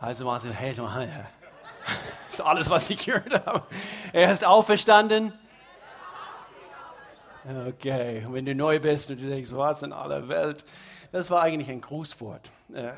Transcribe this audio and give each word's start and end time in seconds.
Also 0.00 0.24
mal 0.24 0.40
so, 0.40 0.50
hey, 0.50 0.74
das 0.74 0.78
ist 2.28 2.40
alles, 2.40 2.68
was 2.68 2.90
ich 2.90 3.04
gehört 3.04 3.46
habe. 3.46 3.62
Er 4.12 4.32
ist 4.32 4.44
auferstanden. 4.44 5.32
Okay, 7.68 8.24
wenn 8.28 8.46
du 8.46 8.54
neu 8.54 8.80
bist 8.80 9.10
und 9.10 9.20
du 9.20 9.28
denkst, 9.28 9.52
was 9.52 9.82
in 9.82 9.92
aller 9.92 10.28
Welt, 10.28 10.64
das 11.12 11.30
war 11.30 11.42
eigentlich 11.42 11.70
ein 11.70 11.80
Grußwort. 11.80 12.50
Äh, 12.72 12.94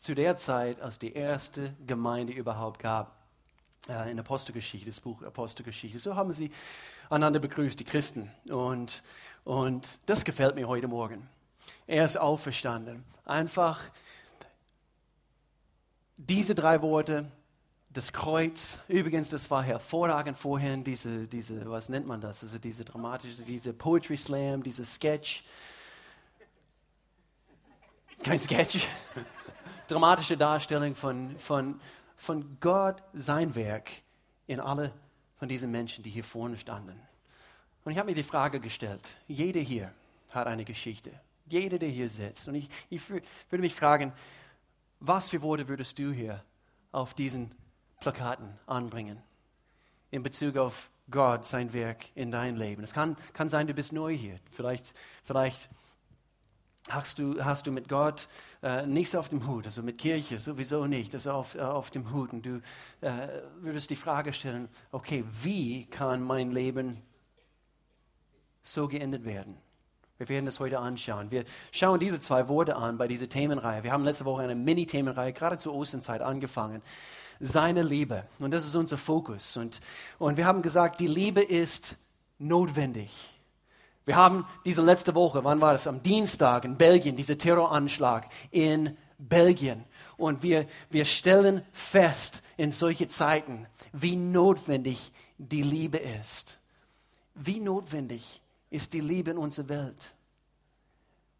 zu 0.00 0.14
der 0.14 0.36
Zeit, 0.36 0.80
als 0.80 0.98
die 0.98 1.12
erste 1.12 1.74
Gemeinde 1.86 2.32
überhaupt 2.32 2.80
gab, 2.80 3.14
äh, 3.88 4.10
in 4.10 4.18
Apostelgeschichte, 4.18 4.88
das 4.88 4.98
Buch 4.98 5.22
Apostelgeschichte, 5.22 5.98
so 6.00 6.16
haben 6.16 6.32
sie 6.32 6.50
einander 7.10 7.38
begrüßt, 7.38 7.78
die 7.78 7.84
Christen. 7.84 8.32
Und, 8.48 9.04
und 9.44 10.00
das 10.06 10.24
gefällt 10.24 10.56
mir 10.56 10.66
heute 10.66 10.88
Morgen. 10.88 11.28
Er 11.86 12.04
ist 12.04 12.16
auferstanden. 12.16 13.04
Einfach 13.24 13.80
diese 16.16 16.54
drei 16.54 16.82
Worte, 16.82 17.30
das 17.90 18.12
Kreuz, 18.12 18.80
übrigens, 18.88 19.28
das 19.30 19.50
war 19.50 19.62
hervorragend 19.62 20.38
vorhin, 20.38 20.82
diese, 20.82 21.26
diese, 21.26 21.70
was 21.70 21.88
nennt 21.88 22.06
man 22.06 22.20
das? 22.20 22.42
Also 22.42 22.58
diese 22.58 22.84
dramatische, 22.84 23.42
diese 23.42 23.72
Poetry 23.72 24.16
Slam, 24.16 24.62
diese 24.62 24.84
Sketch. 24.84 25.44
Kein 28.22 28.40
Sketch. 28.40 28.86
Dramatische 29.88 30.36
Darstellung 30.36 30.94
von, 30.94 31.38
von, 31.38 31.80
von 32.16 32.56
Gott, 32.60 33.02
sein 33.12 33.54
Werk 33.54 33.90
in 34.46 34.58
alle 34.60 34.92
von 35.36 35.48
diesen 35.48 35.70
Menschen, 35.70 36.02
die 36.02 36.10
hier 36.10 36.24
vorne 36.24 36.56
standen. 36.56 36.98
Und 37.84 37.92
ich 37.92 37.98
habe 37.98 38.08
mir 38.08 38.14
die 38.14 38.22
Frage 38.22 38.60
gestellt, 38.60 39.16
jeder 39.26 39.60
hier 39.60 39.92
hat 40.30 40.46
eine 40.46 40.64
Geschichte. 40.64 41.10
Jeder, 41.46 41.78
der 41.78 41.88
hier 41.88 42.08
sitzt. 42.08 42.48
Und 42.48 42.54
ich, 42.54 42.68
ich 42.88 43.10
würde 43.10 43.26
mich 43.58 43.74
fragen, 43.74 44.12
was 45.04 45.30
für 45.30 45.42
Worte 45.42 45.68
würdest 45.68 45.98
du 45.98 46.12
hier 46.12 46.44
auf 46.92 47.14
diesen 47.14 47.54
Plakaten 48.00 48.58
anbringen 48.66 49.20
in 50.10 50.22
Bezug 50.22 50.56
auf 50.56 50.90
Gott, 51.10 51.44
sein 51.44 51.72
Werk 51.72 52.04
in 52.14 52.30
dein 52.30 52.56
Leben? 52.56 52.82
Es 52.84 52.92
kann, 52.92 53.16
kann 53.32 53.48
sein, 53.48 53.66
du 53.66 53.74
bist 53.74 53.92
neu 53.92 54.16
hier. 54.16 54.38
Vielleicht, 54.52 54.94
vielleicht 55.24 55.68
hast, 56.88 57.18
du, 57.18 57.44
hast 57.44 57.66
du 57.66 57.72
mit 57.72 57.88
Gott 57.88 58.28
äh, 58.62 58.86
nichts 58.86 59.16
auf 59.16 59.28
dem 59.28 59.46
Hut, 59.46 59.64
also 59.64 59.82
mit 59.82 59.98
Kirche 59.98 60.38
sowieso 60.38 60.86
nicht, 60.86 61.12
also 61.14 61.32
auf, 61.32 61.56
äh, 61.56 61.60
auf 61.60 61.90
dem 61.90 62.12
Hut. 62.12 62.32
Und 62.32 62.46
du 62.46 62.62
äh, 63.00 63.42
würdest 63.60 63.90
die 63.90 63.96
Frage 63.96 64.32
stellen, 64.32 64.68
okay, 64.92 65.24
wie 65.42 65.86
kann 65.86 66.22
mein 66.22 66.52
Leben 66.52 67.02
so 68.62 68.86
geändert 68.86 69.24
werden? 69.24 69.56
Wir 70.22 70.28
werden 70.28 70.46
das 70.46 70.60
heute 70.60 70.78
anschauen. 70.78 71.32
Wir 71.32 71.44
schauen 71.72 71.98
diese 71.98 72.20
zwei 72.20 72.48
Worte 72.48 72.76
an 72.76 72.96
bei 72.96 73.08
dieser 73.08 73.28
Themenreihe. 73.28 73.82
Wir 73.82 73.90
haben 73.90 74.04
letzte 74.04 74.24
Woche 74.24 74.42
eine 74.42 74.54
Mini-Themenreihe 74.54 75.32
gerade 75.32 75.58
zur 75.58 75.74
Osternzeit 75.74 76.20
angefangen. 76.20 76.80
Seine 77.40 77.82
Liebe. 77.82 78.22
Und 78.38 78.52
das 78.52 78.64
ist 78.64 78.76
unser 78.76 78.96
Fokus. 78.96 79.56
Und, 79.56 79.80
und 80.20 80.36
wir 80.36 80.46
haben 80.46 80.62
gesagt, 80.62 81.00
die 81.00 81.08
Liebe 81.08 81.42
ist 81.42 81.96
notwendig. 82.38 83.10
Wir 84.04 84.14
haben 84.14 84.46
diese 84.64 84.80
letzte 84.80 85.16
Woche, 85.16 85.42
wann 85.42 85.60
war 85.60 85.72
das? 85.72 85.88
Am 85.88 86.04
Dienstag 86.04 86.64
in 86.64 86.76
Belgien, 86.76 87.16
dieser 87.16 87.36
Terroranschlag 87.36 88.28
in 88.52 88.96
Belgien. 89.18 89.84
Und 90.16 90.44
wir, 90.44 90.66
wir 90.90 91.04
stellen 91.04 91.62
fest 91.72 92.44
in 92.56 92.70
solche 92.70 93.08
Zeiten, 93.08 93.66
wie 93.92 94.14
notwendig 94.14 95.10
die 95.38 95.62
Liebe 95.62 95.98
ist. 95.98 96.60
Wie 97.34 97.58
notwendig 97.58 98.41
ist 98.72 98.94
die 98.94 99.00
Liebe 99.00 99.30
in 99.30 99.38
unserer 99.38 99.68
Welt. 99.68 100.14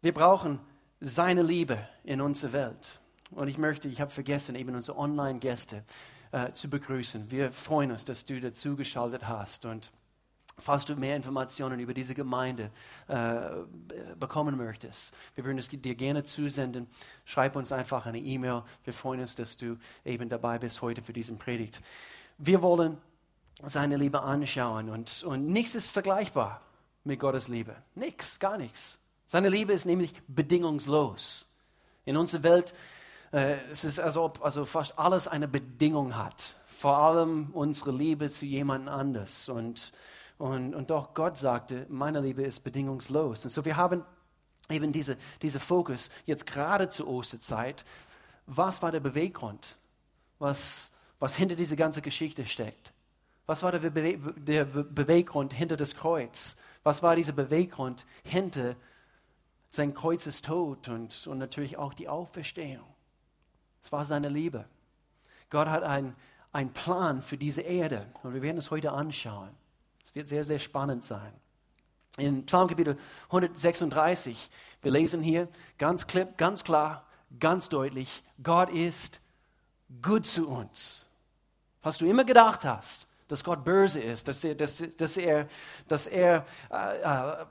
Wir 0.01 0.13
brauchen 0.13 0.59
seine 1.01 1.41
Liebe 1.41 1.79
in 2.03 2.21
unserer 2.21 2.53
Welt. 2.53 2.99
Und 3.31 3.47
ich 3.47 3.57
möchte, 3.57 3.87
ich 3.87 3.99
habe 3.99 4.11
vergessen, 4.11 4.55
eben 4.55 4.75
unsere 4.75 4.97
Online-Gäste 4.97 5.83
äh, 6.31 6.51
zu 6.51 6.69
begrüßen. 6.69 7.31
Wir 7.31 7.51
freuen 7.51 7.91
uns, 7.91 8.05
dass 8.05 8.25
du 8.25 8.39
dazu 8.39 8.75
geschaltet 8.75 9.27
hast. 9.27 9.65
Und 9.65 9.91
falls 10.59 10.85
du 10.85 10.95
mehr 10.95 11.15
Informationen 11.15 11.79
über 11.79 11.95
diese 11.95 12.13
Gemeinde 12.13 12.69
äh, 13.07 13.49
bekommen 14.15 14.55
möchtest, 14.55 15.15
wir 15.33 15.43
würden 15.43 15.57
es 15.57 15.69
dir 15.69 15.95
gerne 15.95 16.23
zusenden. 16.23 16.85
Schreib 17.25 17.55
uns 17.55 17.71
einfach 17.71 18.05
eine 18.05 18.19
E-Mail. 18.19 18.61
Wir 18.83 18.93
freuen 18.93 19.21
uns, 19.21 19.33
dass 19.33 19.57
du 19.57 19.77
eben 20.05 20.29
dabei 20.29 20.59
bist 20.59 20.83
heute 20.83 21.01
für 21.01 21.13
diesen 21.13 21.39
Predigt. 21.39 21.81
Wir 22.37 22.61
wollen 22.61 22.99
seine 23.63 23.97
Liebe 23.97 24.21
anschauen 24.21 24.89
und, 24.89 25.23
und 25.23 25.47
nichts 25.47 25.73
ist 25.73 25.89
vergleichbar 25.89 26.61
mit 27.03 27.19
Gottes 27.19 27.47
Liebe. 27.47 27.75
Nichts, 27.95 28.39
gar 28.39 28.57
nichts. 28.57 28.99
Seine 29.27 29.49
Liebe 29.49 29.73
ist 29.73 29.85
nämlich 29.85 30.13
bedingungslos. 30.27 31.47
In 32.05 32.17
unserer 32.17 32.43
Welt 32.43 32.73
äh, 33.33 33.57
es 33.71 33.83
ist 33.83 33.99
als 33.99 34.15
ob 34.15 34.43
also 34.45 34.65
fast 34.65 34.97
alles 34.97 35.27
eine 35.27 35.47
Bedingung 35.47 36.15
hat. 36.15 36.55
Vor 36.67 36.97
allem 36.97 37.49
unsere 37.53 37.91
Liebe 37.91 38.29
zu 38.29 38.45
jemand 38.45 38.87
anders. 38.87 39.49
Und, 39.49 39.91
und, 40.37 40.75
und 40.75 40.89
doch 40.89 41.13
Gott 41.13 41.37
sagte, 41.37 41.85
meine 41.89 42.21
Liebe 42.21 42.43
ist 42.43 42.63
bedingungslos. 42.63 43.43
Und 43.43 43.49
so 43.49 43.65
wir 43.65 43.75
haben 43.75 44.05
eben 44.69 44.91
diese, 44.91 45.17
diese 45.41 45.59
Fokus 45.59 46.09
jetzt 46.25 46.45
gerade 46.45 46.89
zur 46.89 47.07
Osterzeit. 47.07 47.83
Was 48.45 48.81
war 48.81 48.91
der 48.91 48.99
Beweggrund? 48.99 49.77
Was, 50.37 50.91
was 51.19 51.35
hinter 51.35 51.55
dieser 51.55 51.75
ganzen 51.75 52.03
Geschichte 52.03 52.45
steckt? 52.45 52.93
Was 53.45 53.63
war 53.63 53.71
der, 53.71 53.79
Bewe 53.79 54.33
der 54.37 54.65
Beweggrund 54.65 55.53
hinter 55.53 55.75
das 55.75 55.95
Kreuz? 55.95 56.55
Was 56.83 57.01
war 57.01 57.15
dieser 57.15 57.33
Beweggrund 57.33 58.05
hinter 58.23 58.75
sein 59.69 59.93
Kreuzestod 59.93 60.89
und, 60.89 61.27
und 61.27 61.37
natürlich 61.37 61.77
auch 61.77 61.93
die 61.93 62.09
Auferstehung? 62.09 62.85
Es 63.81 63.91
war 63.91 64.05
seine 64.05 64.29
Liebe. 64.29 64.65
Gott 65.49 65.67
hat 65.67 65.83
einen 65.83 66.73
Plan 66.73 67.21
für 67.21 67.37
diese 67.37 67.61
Erde 67.61 68.07
und 68.23 68.33
wir 68.33 68.41
werden 68.41 68.57
es 68.57 68.71
heute 68.71 68.91
anschauen. 68.91 69.49
Es 70.03 70.13
wird 70.13 70.27
sehr, 70.27 70.43
sehr 70.43 70.59
spannend 70.59 71.03
sein. 71.03 71.33
In 72.17 72.45
Psalm 72.45 72.67
Kapitel 72.67 72.97
136, 73.25 74.51
wir 74.81 74.91
lesen 74.91 75.23
hier 75.23 75.47
ganz, 75.77 76.05
klipp, 76.05 76.37
ganz 76.37 76.63
klar, 76.63 77.05
ganz 77.39 77.69
deutlich, 77.69 78.23
Gott 78.41 78.69
ist 78.69 79.21
gut 80.01 80.27
zu 80.27 80.47
uns. 80.47 81.07
Was 81.81 81.97
du 81.97 82.05
immer 82.05 82.23
gedacht 82.23 82.65
hast, 82.65 83.07
dass 83.33 83.43
Gott 83.43 83.65
böse 83.65 83.99
ist, 83.99 84.27
dass 84.27 84.43
er, 84.43 84.53
dass, 84.53 84.83
dass 84.95 85.17
er, 85.17 85.47
dass 85.87 86.05
er 86.05 86.45
äh, 86.69 87.01
äh, 87.01 87.45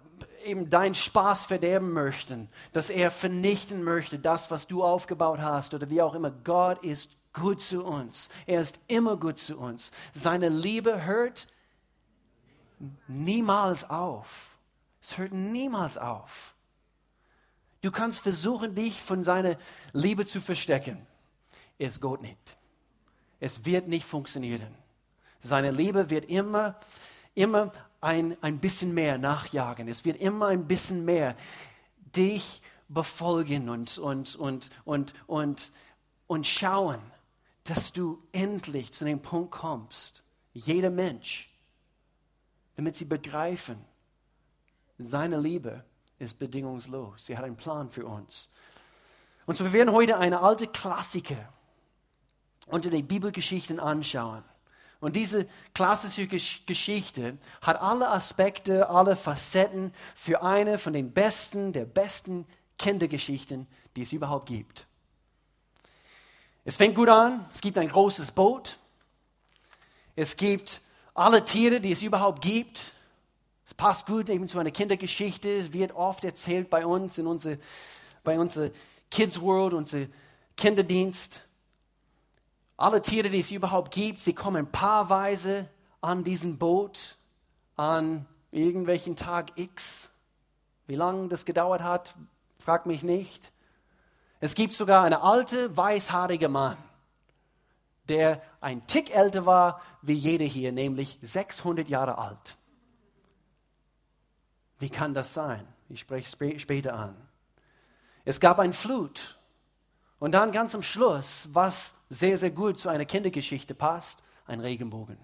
eben 0.49 0.71
deinen 0.71 0.95
Spaß 0.95 1.47
verderben 1.47 1.93
möchte, 1.93 2.47
dass 2.73 2.89
er 2.89 3.11
vernichten 3.11 3.83
möchte, 3.83 4.21
das, 4.21 4.49
was 4.53 4.69
du 4.69 4.85
aufgebaut 4.85 5.41
hast 5.41 5.75
oder 5.75 5.91
wie 5.91 6.01
auch 6.01 6.15
immer. 6.15 6.31
Gott 6.31 6.85
ist 6.85 7.11
gut 7.33 7.61
zu 7.61 7.85
uns. 7.85 8.29
Er 8.47 8.61
ist 8.61 8.79
immer 8.87 9.17
gut 9.17 9.41
zu 9.41 9.59
uns. 9.59 9.91
Seine 10.13 10.49
Liebe 10.49 11.05
hört 11.05 11.49
niemals 13.09 13.91
auf. 13.91 14.57
Es 15.01 15.19
hört 15.19 15.33
niemals 15.33 15.99
auf. 15.99 16.55
Du 17.81 17.91
kannst 17.91 18.21
versuchen, 18.21 18.77
dich 18.77 19.03
von 19.03 19.25
seiner 19.25 19.57
Liebe 19.93 20.25
zu 20.27 20.41
verstecken. 20.41 21.05
Es 21.77 22.01
geht 22.01 22.23
nicht. 22.23 22.57
Es 23.41 23.65
wird 23.65 23.89
nicht 23.89 24.07
funktionieren. 24.07 24.82
Seine 25.43 25.73
Liebe 25.73 26.09
wird 26.09 26.25
immer, 26.27 26.79
immer 27.35 27.73
ein, 28.01 28.41
ein 28.43 28.61
bisschen 28.61 28.95
mehr 28.95 29.19
nachjagen. 29.19 29.89
Es 29.89 30.05
wird 30.05 30.17
immer 30.19 30.47
ein 30.47 30.69
bisschen 30.69 31.05
mehr 31.05 31.37
dich 32.17 32.63
befolgen 32.89 33.69
und, 33.69 33.99
und, 33.99 34.37
und, 34.37 34.71
und, 34.85 35.13
und, 35.27 35.73
und 36.29 36.47
schauen, 36.47 37.01
dass 37.65 37.93
du 37.93 38.23
endlich 38.31 38.93
zu 38.93 39.05
dem 39.05 39.21
Punkt 39.21 39.51
kommst, 39.51 40.23
jeder 40.53 40.91
Mensch, 40.91 41.51
damit 42.77 42.97
sie 42.97 43.05
begreifen, 43.05 43.85
seine 44.99 45.41
Liebe 45.41 45.85
ist 46.19 46.39
bedingungslos. 46.39 47.27
Sie 47.27 47.37
hat 47.37 47.45
einen 47.45 47.57
Plan 47.57 47.91
für 47.91 48.07
uns. 48.07 48.49
Und 49.47 49.57
so 49.57 49.65
wir 49.65 49.73
werden 49.73 49.93
heute 49.93 50.19
eine 50.19 50.41
alte 50.41 50.69
Klassiker 50.69 51.53
unter 52.67 52.91
den 52.91 53.09
Bibelgeschichten 53.09 53.81
anschauen. 53.81 54.45
Und 55.03 55.17
diese 55.17 55.49
klassische 55.75 56.29
Geschichte 56.29 57.37
hat 57.61 57.83
alle 57.83 58.09
Aspekte, 58.11 58.89
alle 58.89 59.17
Facetten 59.17 59.93
für 60.15 60.45
eine 60.45 60.79
von 60.79 60.93
den 60.93 61.11
besten, 61.13 61.73
der 61.73 61.87
besten 61.87 62.47
Kindergeschichten, 62.79 63.67
die 63.97 64.03
es 64.03 64.13
überhaupt 64.13 64.47
gibt. 64.47 64.87
Es 66.65 66.77
fängt 66.77 66.95
gut 66.95 67.09
an, 67.09 67.45
es 67.51 67.61
gibt 67.61 67.79
ein 67.79 67.89
großes 67.89 68.31
Boot, 68.31 68.79
es 70.15 70.37
gibt 70.37 70.81
alle 71.15 71.45
Tiere, 71.45 71.81
die 71.81 71.91
es 71.91 72.03
überhaupt 72.03 72.41
gibt. 72.41 72.93
Es 73.67 73.75
passt 73.75 74.07
gut 74.07 74.29
eben 74.29 74.47
zu 74.47 74.61
einer 74.61 74.71
Kindergeschichte, 74.71 75.51
es 75.51 75.73
wird 75.73 75.97
oft 75.97 76.23
erzählt 76.23 76.71
bei 76.71 76.87
uns 76.87 77.19
in 77.19 77.27
unsere, 77.27 77.59
bei 78.23 78.39
unserer 78.39 78.71
Kids 79.11 79.41
World, 79.41 79.75
unser 79.75 80.07
Kinderdienst 80.57 81.43
alle 82.83 83.01
Tiere, 83.01 83.31
die 83.31 83.39
es 83.39 83.53
überhaupt 83.53 83.95
gibt, 83.95 84.19
sie 84.19 84.35
kommen 84.35 84.71
paarweise 84.71 85.69
an 86.01 86.25
diesem 86.25 86.59
Boot 86.59 87.17
an 87.77 88.27
irgendwelchen 88.51 89.15
Tag 89.15 89.57
X. 89.57 90.13
Wie 90.89 90.97
lange 90.97 91.29
das 91.29 91.45
gedauert 91.45 91.83
hat, 91.83 92.17
frag 92.59 92.87
mich 92.87 93.05
nicht. 93.05 93.53
Es 94.41 94.57
gibt 94.57 94.75
sogar 94.75 95.05
eine 95.05 95.23
alte, 95.23 95.77
weißhaarige 95.77 96.49
Mann, 96.49 96.77
der 98.09 98.43
ein 98.61 98.85
Tick 98.89 99.15
älter 99.15 99.47
war 99.47 99.81
wie 100.03 100.15
jeder 100.15 100.45
hier, 100.45 100.73
nämlich 100.73 101.21
600 101.23 101.89
Jahre 101.89 102.19
alt. 102.19 102.57
Wie 104.81 104.91
kann 104.91 105.15
das 105.15 105.33
sein? 105.33 105.65
Ich 105.89 106.01
spreche 106.01 106.59
später 106.59 106.95
an. 106.95 107.15
Es 108.25 108.41
gab 108.41 108.59
ein 108.59 108.73
Flut. 108.73 109.39
Und 110.23 110.31
dann 110.31 110.53
ganz 110.53 110.73
am 110.77 110.85
Schluss, 110.85 111.49
was 111.51 111.97
sehr, 112.09 112.39
sehr 112.39 112.53
gut 112.53 112.79
zu 112.79 112.89
einer 112.89 113.05
Kindergeschichte 113.05 113.75
passt, 113.75 114.23
ein 114.47 114.61
Regenbogen. 114.61 115.19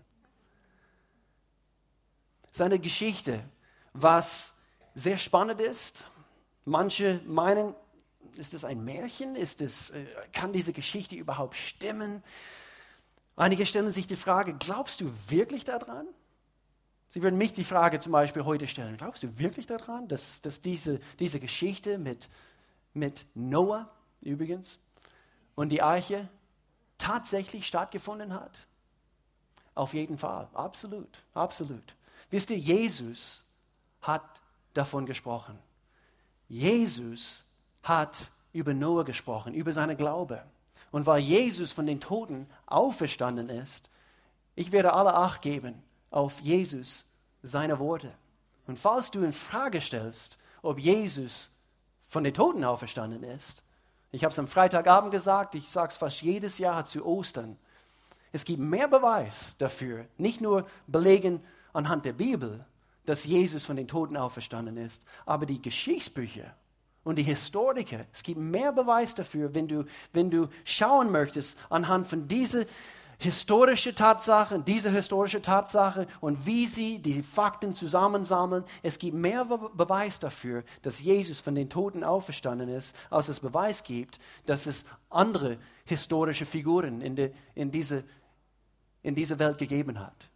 Es 2.50 2.58
ist 2.58 2.62
eine 2.62 2.80
Geschichte, 2.80 3.44
was 3.92 4.56
sehr 4.94 5.16
spannend 5.16 5.60
ist. 5.60 6.10
Manche 6.64 7.20
meinen, 7.26 7.76
ist 8.38 8.54
das 8.54 8.64
ein 8.64 8.82
Märchen? 8.84 9.36
Ist 9.36 9.60
das, 9.60 9.90
äh, 9.90 10.04
kann 10.32 10.52
diese 10.52 10.72
Geschichte 10.72 11.14
überhaupt 11.14 11.54
stimmen? 11.54 12.24
Einige 13.36 13.66
stellen 13.66 13.92
sich 13.92 14.08
die 14.08 14.16
Frage, 14.16 14.54
glaubst 14.54 15.00
du 15.00 15.12
wirklich 15.28 15.64
daran? 15.64 16.08
Sie 17.08 17.22
würden 17.22 17.38
mich 17.38 17.52
die 17.52 17.62
Frage 17.62 18.00
zum 18.00 18.10
Beispiel 18.10 18.44
heute 18.44 18.66
stellen, 18.66 18.96
glaubst 18.96 19.22
du 19.22 19.38
wirklich 19.38 19.68
daran, 19.68 20.08
dass, 20.08 20.40
dass 20.40 20.60
diese, 20.60 20.98
diese 21.20 21.38
Geschichte 21.38 21.98
mit, 21.98 22.28
mit 22.94 23.26
Noah 23.36 23.88
übrigens 24.20 24.80
und 25.58 25.70
die 25.70 25.82
Arche 25.82 26.28
tatsächlich 26.98 27.66
stattgefunden 27.66 28.32
hat? 28.32 28.68
Auf 29.74 29.92
jeden 29.92 30.16
Fall, 30.16 30.46
absolut, 30.54 31.24
absolut. 31.34 31.96
Wisst 32.30 32.50
ihr, 32.50 32.58
Jesus 32.58 33.44
hat 34.00 34.40
davon 34.72 35.04
gesprochen. 35.04 35.58
Jesus 36.48 37.44
hat 37.82 38.30
über 38.52 38.72
Noah 38.72 39.04
gesprochen, 39.04 39.52
über 39.52 39.72
seine 39.72 39.96
Glaube. 39.96 40.44
Und 40.92 41.06
weil 41.06 41.22
Jesus 41.22 41.72
von 41.72 41.86
den 41.86 42.00
Toten 42.00 42.48
auferstanden 42.66 43.48
ist, 43.48 43.90
ich 44.54 44.70
werde 44.70 44.92
alle 44.92 45.14
Acht 45.14 45.42
geben 45.42 45.82
auf 46.10 46.40
Jesus, 46.40 47.04
seine 47.42 47.80
Worte. 47.80 48.12
Und 48.68 48.78
falls 48.78 49.10
du 49.10 49.24
in 49.24 49.32
Frage 49.32 49.80
stellst, 49.80 50.38
ob 50.62 50.78
Jesus 50.78 51.50
von 52.06 52.22
den 52.22 52.32
Toten 52.32 52.64
auferstanden 52.64 53.24
ist, 53.24 53.64
ich 54.10 54.24
habe 54.24 54.32
es 54.32 54.38
am 54.38 54.46
Freitagabend 54.46 55.12
gesagt, 55.12 55.54
ich 55.54 55.70
sage 55.70 55.88
es 55.90 55.96
fast 55.96 56.22
jedes 56.22 56.58
Jahr 56.58 56.84
zu 56.84 57.04
Ostern. 57.04 57.58
Es 58.32 58.44
gibt 58.44 58.60
mehr 58.60 58.88
Beweis 58.88 59.56
dafür, 59.58 60.06
nicht 60.16 60.40
nur 60.40 60.66
belegen 60.86 61.40
anhand 61.72 62.04
der 62.04 62.12
Bibel, 62.12 62.64
dass 63.04 63.24
Jesus 63.24 63.64
von 63.64 63.76
den 63.76 63.88
Toten 63.88 64.16
auferstanden 64.16 64.76
ist. 64.76 65.06
Aber 65.24 65.46
die 65.46 65.62
Geschichtsbücher 65.62 66.54
und 67.04 67.16
die 67.16 67.22
Historiker, 67.22 68.04
es 68.12 68.22
gibt 68.22 68.40
mehr 68.40 68.72
Beweis 68.72 69.14
dafür, 69.14 69.54
wenn 69.54 69.68
du, 69.68 69.84
wenn 70.12 70.30
du 70.30 70.48
schauen 70.64 71.10
möchtest 71.10 71.58
anhand 71.70 72.06
von 72.06 72.28
dieser 72.28 72.64
historischen 73.18 73.96
Tatsache, 73.96 74.60
diese 74.60 74.90
historische 74.90 75.42
Tatsache 75.42 76.06
und 76.20 76.46
wie 76.46 76.66
sie 76.68 77.00
die 77.00 77.22
Fakten 77.22 77.74
zusammensammeln. 77.74 78.64
Es 78.82 78.98
gibt 78.98 79.16
mehr 79.16 79.44
Be 79.44 79.70
Beweis 79.74 80.20
dafür, 80.20 80.62
dass 80.82 81.00
Jesus 81.00 81.40
von 81.40 81.54
den 81.54 81.68
Toten 81.68 82.04
auferstanden 82.04 82.68
ist, 82.68 82.94
als 83.10 83.28
es 83.28 83.40
Beweis 83.40 83.82
gibt, 83.82 84.20
dass 84.46 84.66
es 84.66 84.84
andere 85.10 85.58
historische 85.84 86.46
Figuren 86.46 87.00
in, 87.00 87.16
de, 87.16 87.32
in, 87.56 87.72
diese, 87.72 88.04
in 89.02 89.16
dieser 89.16 89.38
Welt 89.40 89.58
gegeben 89.58 89.98
hat. 89.98 90.30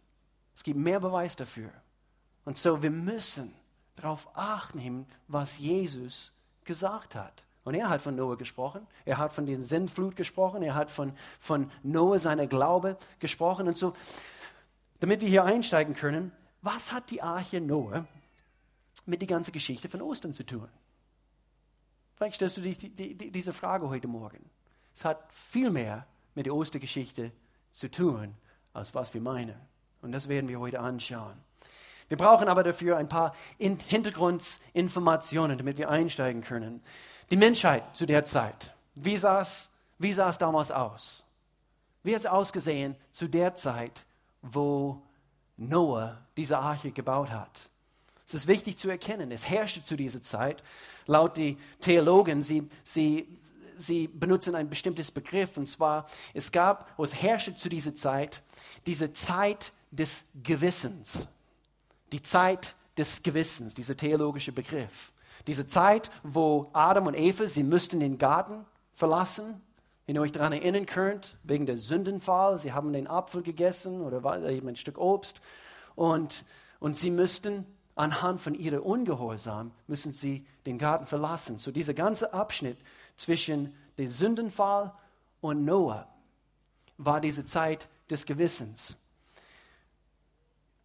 Es 0.53 0.63
gibt 0.63 0.77
mehr 0.77 0.99
Beweis 0.99 1.37
dafür. 1.37 1.69
Und 2.43 2.57
so, 2.57 2.83
wir 2.83 2.91
müssen 2.91 3.53
darauf 3.95 4.27
acht 4.35 4.75
nehmen, 4.75 5.05
was 5.29 5.57
Jesus 5.57 6.33
gesagt 6.65 7.15
hat. 7.15 7.45
Und 7.63 7.75
er 7.75 7.89
hat 7.89 8.01
von 8.01 8.15
Noah 8.15 8.37
gesprochen, 8.37 8.85
er 9.05 9.17
hat 9.17 9.33
von 9.33 9.45
der 9.45 9.61
Sintflut 9.61 10.15
gesprochen, 10.15 10.63
er 10.63 10.75
hat 10.75 10.91
von, 10.91 11.13
von 11.39 11.71
Noah 11.81 12.19
seiner 12.19 12.45
Glaube 12.47 12.97
gesprochen. 13.19 13.67
Und 13.67 13.77
so, 13.77 13.93
damit 14.99 15.21
wir 15.21 15.29
hier 15.29 15.45
einsteigen 15.45 15.95
können, 15.95 16.31
was 16.61 16.91
hat 16.91 17.09
die 17.09 17.21
Arche 17.21 17.61
Noah 17.61 18.05
mit 19.05 19.21
der 19.21 19.27
ganzen 19.27 19.53
Geschichte 19.53 19.89
von 19.89 20.01
Ostern 20.01 20.33
zu 20.33 20.45
tun? 20.45 20.67
Vielleicht 22.15 22.35
stellst 22.35 22.57
du 22.57 22.61
dich 22.61 22.77
die, 22.77 22.89
die, 22.89 23.31
diese 23.31 23.53
Frage 23.53 23.89
heute 23.89 24.07
Morgen. 24.07 24.49
Es 24.93 25.05
hat 25.05 25.31
viel 25.33 25.69
mehr 25.69 26.05
mit 26.35 26.45
der 26.45 26.55
Ostergeschichte 26.55 27.31
zu 27.71 27.89
tun, 27.89 28.35
als 28.73 28.93
was 28.93 29.13
wir 29.13 29.21
meinen. 29.21 29.55
Und 30.01 30.11
das 30.11 30.27
werden 30.27 30.49
wir 30.49 30.59
heute 30.59 30.79
anschauen. 30.79 31.37
Wir 32.09 32.17
brauchen 32.17 32.47
aber 32.47 32.63
dafür 32.63 32.97
ein 32.97 33.09
paar 33.09 33.33
Hintergrundinformationen, 33.57 35.57
damit 35.57 35.77
wir 35.77 35.89
einsteigen 35.89 36.41
können. 36.41 36.81
Die 37.31 37.37
Menschheit 37.37 37.95
zu 37.95 38.05
der 38.05 38.25
Zeit, 38.25 38.73
wie 38.95 39.17
sah 39.17 39.41
es, 39.41 39.69
wie 39.97 40.13
sah 40.13 40.29
es 40.29 40.37
damals 40.37 40.71
aus? 40.71 41.25
Wie 42.03 42.13
hat 42.13 42.19
es 42.19 42.25
ausgesehen 42.25 42.95
zu 43.11 43.27
der 43.27 43.55
Zeit, 43.55 44.05
wo 44.41 45.01
Noah 45.57 46.19
diese 46.35 46.57
Arche 46.57 46.91
gebaut 46.91 47.31
hat? 47.31 47.69
Es 48.25 48.33
ist 48.33 48.47
wichtig 48.47 48.77
zu 48.77 48.89
erkennen, 48.89 49.31
es 49.31 49.47
herrschte 49.47 49.83
zu 49.83 49.95
dieser 49.95 50.21
Zeit, 50.21 50.63
laut 51.05 51.37
die 51.37 51.57
Theologen, 51.79 52.41
sie, 52.41 52.69
sie, 52.83 53.27
sie 53.77 54.07
benutzen 54.07 54.55
ein 54.55 54.69
bestimmtes 54.69 55.11
Begriff, 55.11 55.57
und 55.57 55.67
zwar, 55.67 56.05
es 56.33 56.51
gab, 56.51 56.97
es 56.99 57.15
herrschte 57.15 57.55
zu 57.55 57.69
dieser 57.69 57.95
Zeit, 57.95 58.41
diese 58.85 59.13
Zeit 59.13 59.71
des 59.91 60.25
Gewissens 60.41 61.27
die 62.13 62.21
Zeit 62.21 62.75
des 62.97 63.23
Gewissens, 63.23 63.73
dieser 63.73 63.97
theologische 63.97 64.51
Begriff. 64.51 65.11
Diese 65.47 65.65
Zeit, 65.65 66.09
wo 66.23 66.69
Adam 66.73 67.07
und 67.07 67.15
Eva, 67.15 67.47
sie 67.47 67.63
müssten 67.63 67.99
den 67.99 68.17
Garten 68.17 68.65
verlassen, 68.93 69.61
wenn 70.05 70.15
ihr 70.15 70.21
euch 70.21 70.31
daran 70.31 70.53
erinnern 70.53 70.85
könnt, 70.85 71.37
wegen 71.43 71.65
der 71.65 71.77
Sündenfall, 71.77 72.57
sie 72.57 72.73
haben 72.73 72.93
den 72.93 73.07
Apfel 73.07 73.41
gegessen 73.41 74.01
oder 74.01 74.49
eben 74.49 74.67
ein 74.67 74.75
Stück 74.75 74.97
Obst 74.97 75.41
und, 75.95 76.45
und 76.79 76.97
sie 76.97 77.09
müssten 77.09 77.65
anhand 77.95 78.41
von 78.41 78.53
ihrer 78.53 78.85
Ungehorsam, 78.85 79.71
müssen 79.87 80.13
sie 80.13 80.45
den 80.65 80.77
Garten 80.77 81.05
verlassen. 81.05 81.57
So 81.57 81.71
dieser 81.71 81.93
ganze 81.93 82.33
Abschnitt 82.33 82.77
zwischen 83.15 83.73
dem 83.97 84.09
Sündenfall 84.09 84.93
und 85.41 85.65
Noah 85.65 86.07
war 86.97 87.21
diese 87.21 87.45
Zeit 87.45 87.89
des 88.09 88.25
Gewissens. 88.25 88.97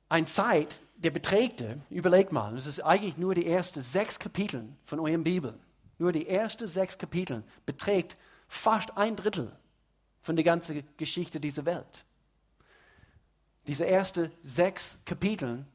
Eine 0.08 0.26
Zeit, 0.26 0.81
der 0.96 1.10
Beträgte, 1.10 1.81
überlegt 1.90 2.32
mal, 2.32 2.55
das 2.55 2.66
ist 2.66 2.81
eigentlich 2.81 3.16
nur 3.16 3.34
die 3.34 3.46
ersten 3.46 3.81
sechs 3.81 4.19
Kapitel 4.19 4.69
von 4.84 5.00
eurem 5.00 5.22
Bibel. 5.22 5.55
Nur 5.99 6.12
die 6.12 6.28
ersten 6.28 6.66
sechs 6.66 6.96
Kapitel 6.96 7.44
beträgt 7.66 8.16
fast 8.49 8.96
ein 8.96 9.16
Drittel 9.16 9.52
von 10.20 10.37
der 10.37 10.44
ganzen 10.44 10.84
Geschichte 10.96 11.41
dieser 11.41 11.67
Welt. 11.67 12.05
Diese 13.67 13.86
ersten 13.86 14.32
sechs 14.43 14.98
Kapitel 15.05 15.67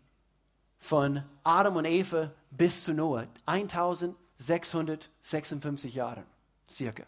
von 0.79 1.23
Adam 1.43 1.75
und 1.75 1.85
Eva 1.85 2.31
bis 2.49 2.83
zu 2.83 2.93
Noah, 2.93 3.27
1656 3.45 5.93
Jahre 5.93 6.23
circa. 6.69 7.03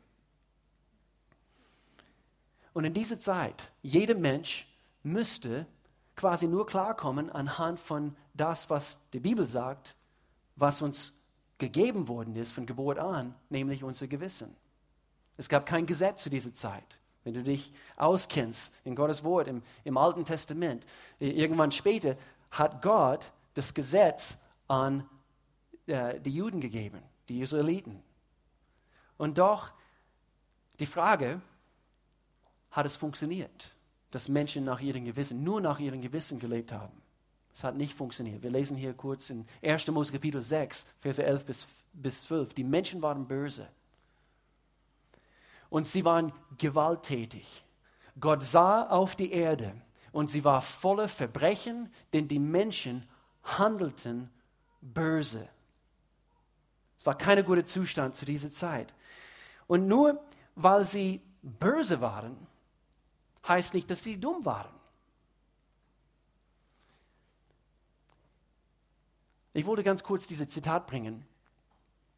Und 2.73 2.85
in 2.85 2.93
dieser 2.93 3.17
Zeit, 3.17 3.71
jeder 3.81 4.15
Mensch 4.15 4.67
müsste 5.01 5.65
quasi 6.15 6.47
nur 6.47 6.65
klarkommen 6.65 7.29
anhand 7.29 7.79
von 7.79 8.15
das, 8.33 8.69
was 8.69 8.99
die 9.11 9.19
Bibel 9.19 9.45
sagt, 9.45 9.95
was 10.55 10.81
uns 10.81 11.13
gegeben 11.57 12.07
worden 12.07 12.35
ist 12.35 12.51
von 12.51 12.65
Geburt 12.65 12.99
an, 12.99 13.35
nämlich 13.49 13.83
unser 13.83 14.07
Gewissen. 14.07 14.55
Es 15.37 15.49
gab 15.49 15.65
kein 15.65 15.85
Gesetz 15.85 16.23
zu 16.23 16.29
dieser 16.29 16.53
Zeit. 16.53 16.97
Wenn 17.23 17.33
du 17.33 17.43
dich 17.43 17.73
auskennst 17.97 18.73
in 18.83 18.95
Gottes 18.95 19.23
Wort 19.23 19.47
im, 19.47 19.63
im 19.83 19.97
Alten 19.97 20.25
Testament, 20.25 20.85
irgendwann 21.19 21.71
später 21.71 22.17
hat 22.51 22.81
Gott 22.81 23.31
das 23.55 23.73
Gesetz 23.73 24.37
an 24.67 25.09
äh, 25.87 26.19
die 26.19 26.31
Juden 26.31 26.61
gegeben, 26.61 27.01
die 27.27 27.41
Israeliten. 27.41 28.01
Und 29.17 29.37
doch 29.37 29.71
die 30.79 30.85
Frage, 30.85 31.41
hat 32.71 32.85
es 32.85 32.95
funktioniert? 32.95 33.74
Dass 34.15 34.29
Menschen 34.29 34.63
nach 34.63 34.79
ihrem 34.79 35.03
Gewissen, 35.03 35.43
nur 35.43 35.59
nach 35.59 35.77
ihrem 35.77 35.99
Gewissen 35.99 36.39
gelebt 36.39 36.71
haben. 36.71 37.01
Es 37.53 37.65
hat 37.65 37.75
nicht 37.75 37.93
funktioniert. 37.93 38.43
Wir 38.43 38.49
lesen 38.49 38.77
hier 38.77 38.93
kurz 38.93 39.29
in 39.29 39.45
1. 39.61 39.87
Mose 39.87 40.13
Kapitel 40.13 40.41
6, 40.41 40.87
Verse 41.01 41.21
11 41.21 41.43
bis, 41.43 41.67
bis 41.91 42.23
12. 42.23 42.53
Die 42.53 42.63
Menschen 42.63 43.01
waren 43.01 43.27
böse. 43.27 43.67
Und 45.69 45.85
sie 45.85 46.05
waren 46.05 46.31
gewalttätig. 46.57 47.65
Gott 48.17 48.41
sah 48.41 48.87
auf 48.87 49.17
die 49.17 49.33
Erde 49.33 49.75
und 50.13 50.31
sie 50.31 50.45
war 50.45 50.61
voller 50.61 51.09
Verbrechen, 51.09 51.91
denn 52.13 52.29
die 52.29 52.39
Menschen 52.39 53.05
handelten 53.43 54.29
böse. 54.79 55.49
Es 56.97 57.05
war 57.05 57.17
kein 57.17 57.43
guter 57.43 57.65
Zustand 57.65 58.15
zu 58.15 58.23
dieser 58.23 58.49
Zeit. 58.49 58.93
Und 59.67 59.89
nur 59.89 60.23
weil 60.55 60.85
sie 60.85 61.21
böse 61.41 61.99
waren, 61.99 62.47
heißt 63.47 63.73
nicht, 63.73 63.89
dass 63.89 64.03
sie 64.03 64.19
dumm 64.19 64.45
waren. 64.45 64.73
Ich 69.53 69.65
wollte 69.65 69.83
ganz 69.83 70.03
kurz 70.03 70.27
dieses 70.27 70.47
Zitat 70.49 70.87
bringen, 70.87 71.25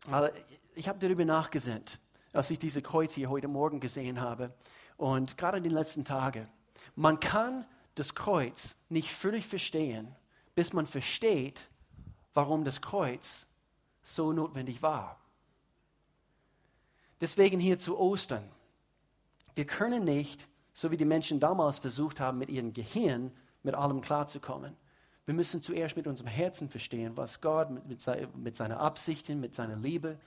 weil 0.07 0.33
ich 0.75 0.87
habe 0.87 0.99
darüber 0.99 1.25
nachgesinnt. 1.25 1.99
als 2.37 2.51
ich 2.51 2.59
diese 2.59 2.81
Kreuz 2.81 3.13
hier 3.13 3.29
heute 3.29 3.47
Morgen 3.47 3.79
gesehen 3.79 4.21
habe 4.21 4.53
und 4.95 5.37
gerade 5.37 5.57
in 5.57 5.63
den 5.63 5.73
letzten 5.73 6.05
Tagen. 6.05 6.47
Man 6.95 7.19
kann 7.19 7.65
das 7.95 8.13
Kreuz 8.15 8.75
nicht 8.89 9.11
völlig 9.11 9.47
verstehen, 9.47 10.15
bis 10.55 10.71
man 10.71 10.85
versteht, 10.85 11.67
warum 12.33 12.63
das 12.63 12.81
Kreuz 12.81 13.47
so 14.03 14.31
notwendig 14.31 14.81
war. 14.81 15.19
Deswegen 17.19 17.59
hier 17.59 17.79
zu 17.79 17.97
Ostern. 17.97 18.47
Wir 19.55 19.65
können 19.65 20.03
nicht, 20.03 20.47
so 20.77 20.91
wie 20.91 20.97
die 20.97 21.05
Menschen 21.05 21.39
damals 21.39 21.79
versucht 21.79 22.19
haben, 22.19 22.37
mit 22.37 22.51
ihrem 22.51 22.71
Gehirn 22.71 23.31
mit 23.63 23.73
allem 23.73 23.99
klarzukommen. 23.99 24.77
Wir 25.25 25.33
müssen 25.33 25.59
zuerst 25.59 25.97
mit 25.97 26.05
unserem 26.05 26.29
Herzen 26.29 26.69
verstehen, 26.69 27.17
was 27.17 27.41
Gott 27.41 27.71
mit, 27.71 27.87
mit, 27.87 28.37
mit 28.37 28.55
seiner 28.55 28.79
Absichten, 28.79 29.39
mit 29.39 29.55
seiner 29.55 29.75
Liebe, 29.75 30.19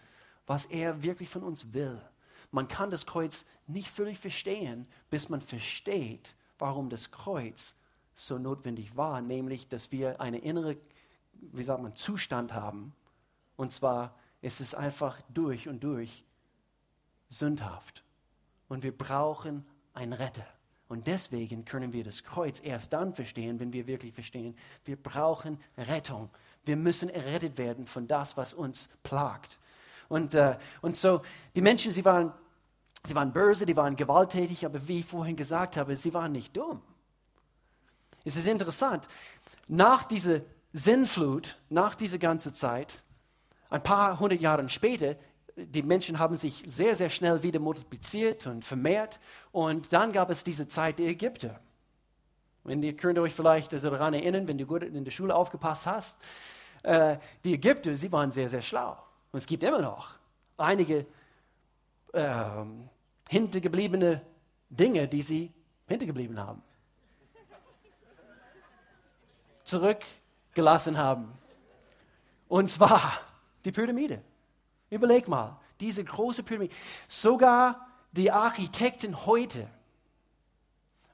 was 0.48 0.66
er 0.66 1.04
wirklich 1.04 1.28
von 1.28 1.44
uns 1.44 1.72
will. 1.72 2.02
Man 2.50 2.66
kann 2.66 2.90
das 2.90 3.06
Kreuz 3.06 3.46
nicht 3.68 3.90
völlig 3.90 4.18
verstehen, 4.18 4.88
bis 5.08 5.28
man 5.28 5.40
versteht, 5.40 6.34
warum 6.58 6.90
das 6.90 7.12
Kreuz 7.12 7.76
so 8.16 8.36
notwendig 8.36 8.96
war, 8.96 9.22
nämlich, 9.22 9.68
dass 9.68 9.92
wir 9.92 10.20
eine 10.20 10.38
innere, 10.38 10.76
wie 11.32 11.62
sagt 11.62 11.80
man, 11.80 11.94
Zustand 11.94 12.54
haben. 12.54 12.92
Und 13.54 13.70
zwar 13.70 14.16
ist 14.40 14.60
es 14.60 14.74
einfach 14.74 15.20
durch 15.32 15.68
und 15.68 15.84
durch 15.84 16.24
sündhaft. 17.28 18.02
Und 18.68 18.82
wir 18.82 18.98
brauchen 18.98 19.64
einen 19.94 20.12
Retter. 20.12 20.46
Und 20.88 21.06
deswegen 21.06 21.64
können 21.64 21.92
wir 21.92 22.02
das 22.02 22.24
Kreuz 22.24 22.60
erst 22.60 22.92
dann 22.92 23.14
verstehen, 23.14 23.60
wenn 23.60 23.72
wir 23.72 23.86
wirklich 23.86 24.12
verstehen, 24.12 24.56
wir 24.84 24.96
brauchen 24.96 25.60
Rettung. 25.76 26.30
Wir 26.64 26.76
müssen 26.76 27.08
errettet 27.08 27.58
werden 27.58 27.86
von 27.86 28.08
das, 28.08 28.36
was 28.36 28.54
uns 28.54 28.88
plagt. 29.02 29.58
Und, 30.08 30.34
äh, 30.34 30.58
und 30.82 30.96
so, 30.96 31.22
die 31.54 31.60
Menschen, 31.60 31.92
sie 31.92 32.04
waren, 32.04 32.32
sie 33.04 33.14
waren 33.14 33.32
böse, 33.32 33.66
die 33.66 33.76
waren 33.76 33.94
gewalttätig, 33.94 34.66
aber 34.66 34.88
wie 34.88 34.98
ich 34.98 35.06
vorhin 35.06 35.36
gesagt 35.36 35.76
habe, 35.76 35.94
sie 35.94 36.12
waren 36.12 36.32
nicht 36.32 36.56
dumm. 36.56 36.82
Es 38.24 38.36
ist 38.36 38.48
interessant, 38.48 39.06
nach 39.68 40.04
dieser 40.04 40.40
Sinnflut, 40.72 41.56
nach 41.68 41.94
dieser 41.94 42.18
ganzen 42.18 42.52
Zeit, 42.52 43.04
ein 43.70 43.82
paar 43.82 44.18
hundert 44.18 44.40
Jahre 44.40 44.68
später, 44.68 45.14
die 45.56 45.82
Menschen 45.82 46.18
haben 46.18 46.36
sich 46.36 46.64
sehr, 46.66 46.94
sehr 46.94 47.10
schnell 47.10 47.42
wieder 47.42 47.60
multipliziert 47.60 48.46
und 48.46 48.64
vermehrt. 48.64 49.20
Und 49.52 49.92
dann 49.92 50.12
gab 50.12 50.30
es 50.30 50.44
diese 50.44 50.68
Zeit 50.68 50.98
der 50.98 51.08
Ägypter. 51.08 51.60
Und 52.64 52.82
ihr 52.82 52.96
könnt 52.96 53.18
euch 53.18 53.34
vielleicht 53.34 53.72
daran 53.72 54.14
erinnern, 54.14 54.46
wenn 54.46 54.58
du 54.58 54.66
gut 54.66 54.82
in 54.82 55.04
der 55.04 55.10
Schule 55.10 55.34
aufgepasst 55.34 55.86
hast, 55.86 56.18
äh, 56.82 57.16
die 57.44 57.54
Ägypter, 57.54 57.94
sie 57.94 58.10
waren 58.12 58.30
sehr, 58.30 58.48
sehr 58.48 58.62
schlau. 58.62 58.96
Und 59.32 59.38
es 59.38 59.46
gibt 59.46 59.62
immer 59.62 59.80
noch 59.80 60.14
einige 60.56 61.06
äh, 62.12 62.34
hintergebliebene 63.28 64.20
Dinge, 64.68 65.08
die 65.08 65.22
sie 65.22 65.52
hintergeblieben 65.86 66.38
haben. 66.38 66.62
Zurückgelassen 69.64 70.98
haben. 70.98 71.32
Und 72.48 72.68
zwar 72.68 73.20
die 73.64 73.72
Pyramide. 73.72 74.22
Überleg 74.90 75.28
mal, 75.28 75.58
diese 75.78 76.04
große 76.04 76.42
Pyramide. 76.42 76.74
Sogar 77.08 77.86
die 78.12 78.30
Architekten 78.30 79.24
heute 79.24 79.68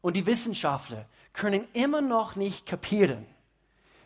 und 0.01 0.17
die 0.17 0.27
Wissenschaftler 0.27 1.05
können 1.33 1.67
immer 1.73 2.01
noch 2.01 2.37
nicht 2.37 2.67
kapieren, 2.67 3.27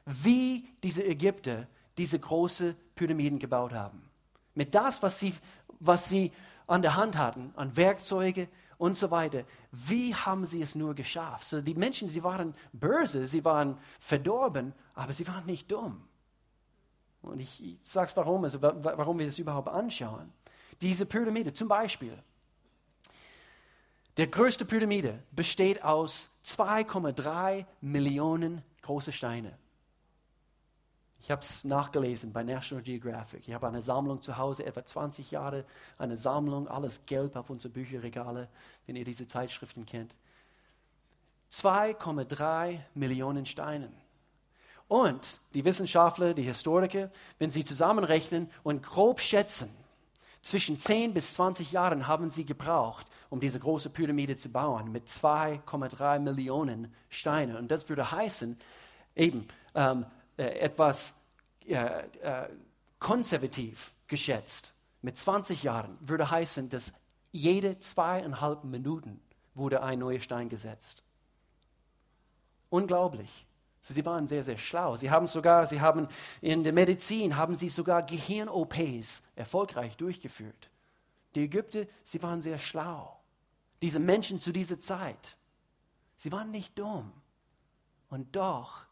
wie 0.05 0.69
diese 0.83 1.05
Ägypter 1.05 1.69
diese 1.97 2.19
große 2.19 2.75
Pyramiden 2.95 3.39
gebaut 3.39 3.73
haben. 3.73 4.03
Mit 4.55 4.75
das, 4.75 5.03
was 5.03 5.21
sie, 5.21 5.35
was 5.79 6.09
sie 6.09 6.33
an 6.67 6.83
der 6.83 6.97
Hand 6.97 7.17
hatten, 7.17 7.53
an 7.57 7.77
Werkzeuge 7.77 8.49
und 8.79 8.97
so 8.97 9.11
weiter. 9.11 9.45
Wie 9.71 10.15
haben 10.15 10.47
sie 10.47 10.62
es 10.62 10.75
nur 10.75 10.95
geschafft? 10.95 11.45
So 11.45 11.61
die 11.61 11.75
Menschen, 11.75 12.09
sie 12.09 12.25
waren 12.25 12.55
böse, 12.73 13.27
sie 13.27 13.45
waren 13.45 13.79
verdorben, 13.99 14.73
aber 14.95 15.12
sie 15.12 15.29
waren 15.29 15.47
nicht 15.47 15.71
dumm. 15.71 16.03
Und 17.23 17.41
ich, 17.41 17.62
ich 17.65 17.79
sage 17.83 18.09
es 18.09 18.17
warum, 18.17 18.45
also 18.45 18.61
warum 18.62 19.19
wir 19.19 19.27
das 19.27 19.39
überhaupt 19.39 19.69
anschauen. 19.69 20.33
Diese 20.81 21.07
Pyramide 21.07 21.53
zum 21.53 21.69
Beispiel. 21.69 22.17
Der 24.17 24.27
größte 24.27 24.65
Pyramide 24.65 25.23
besteht 25.31 25.85
aus 25.85 26.31
2,3 26.45 27.65
Millionen 27.81 28.62
große 28.83 29.12
Steine. 29.12 29.57
Ich 31.21 31.31
habe 31.31 31.43
es 31.43 31.65
nachgelesen 31.65 32.33
bei 32.33 32.43
National 32.43 32.83
Geographic. 32.83 33.47
Ich 33.47 33.53
habe 33.53 33.69
eine 33.69 33.83
Sammlung 33.83 34.23
zu 34.23 34.39
Hause, 34.39 34.65
etwa 34.65 34.85
20 34.85 35.31
Jahre, 35.31 35.67
eine 35.99 36.17
Sammlung, 36.17 36.67
alles 36.67 37.05
gelb 37.05 37.37
auf 37.37 37.50
unsere 37.50 37.73
Bücherregale, 37.73 38.49
wenn 38.87 38.97
ihr 38.97 39.05
diese 39.05 39.29
Zeitschriften 39.29 39.85
kennt. 39.85 40.17
2,3 41.53 42.81
Millionen 42.95 43.45
Steine. 43.45 43.93
Und 44.90 45.40
die 45.54 45.64
Wissenschaftler, 45.64 46.35
die 46.35 46.42
Historiker, 46.42 47.12
wenn 47.38 47.49
sie 47.49 47.62
zusammenrechnen 47.62 48.50
und 48.64 48.82
grob 48.82 49.20
schätzen, 49.20 49.70
zwischen 50.42 50.80
10 50.80 51.14
bis 51.14 51.35
20 51.35 51.70
Jahren 51.70 52.09
haben 52.09 52.32
sie 52.32 52.44
gebraucht, 52.44 53.06
um 53.28 53.38
diese 53.38 53.61
große 53.61 53.88
Pyramide 53.90 54.35
zu 54.35 54.49
bauen, 54.49 54.90
mit 54.90 55.06
2,3 55.06 56.18
Millionen 56.18 56.92
Steinen. 57.09 57.54
Und 57.54 57.70
das 57.70 57.88
würde 57.88 58.11
heißen, 58.11 58.59
eben 59.14 59.47
ähm, 59.76 60.06
äh, 60.37 60.59
etwas 60.59 61.14
äh, 61.68 61.76
äh, 62.23 62.49
konservativ 62.99 63.94
geschätzt, 64.09 64.75
mit 65.02 65.16
20 65.16 65.62
Jahren, 65.62 65.99
würde 66.00 66.32
heißen, 66.32 66.68
dass 66.68 66.92
jede 67.30 67.78
zweieinhalb 67.78 68.64
Minuten 68.64 69.20
wurde 69.54 69.85
ein 69.85 70.00
neuer 70.00 70.18
Stein 70.18 70.49
gesetzt. 70.49 71.04
Unglaublich. 72.70 73.47
Sie 73.83 74.05
waren 74.05 74.27
sehr, 74.27 74.43
sehr 74.43 74.59
schlau. 74.59 74.97
Sie 74.97 75.11
haben 75.11 75.27
sogar, 75.27 75.67
sie 75.67 75.81
haben 75.81 76.09
in 76.41 76.63
der 76.63 76.73
Medizin, 76.73 77.37
haben 77.37 77.57
sie 77.57 77.69
sogar 77.69 78.03
Gehirn-OPs 78.03 79.23
erfolgreich 79.37 79.97
durchgeführt. 79.97 80.71
Die 81.35 81.45
Ägypter, 81.45 81.87
sie 82.03 82.23
waren 82.23 82.41
sehr 82.41 82.59
schlau. 82.59 83.21
Diese 83.81 83.99
Menschen 83.99 84.41
zu 84.41 84.53
dieser 84.53 84.79
Zeit, 84.79 85.39
sie 86.17 86.31
waren 86.31 86.51
nicht 86.51 86.79
dumm. 86.79 87.11
Und 88.11 88.37
doch, 88.37 88.85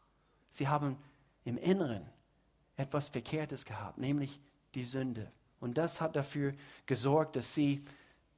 sie 0.49 0.67
haben 0.67 0.97
im 1.43 1.57
Inneren 1.57 2.09
etwas 2.75 3.09
Verkehrtes 3.09 3.65
gehabt, 3.65 3.97
nämlich 3.97 4.39
die 4.73 4.85
Sünde. 4.85 5.31
Und 5.59 5.77
das 5.77 6.01
hat 6.01 6.15
dafür 6.15 6.53
gesorgt, 6.85 7.35
dass 7.35 7.53
sie, 7.53 7.83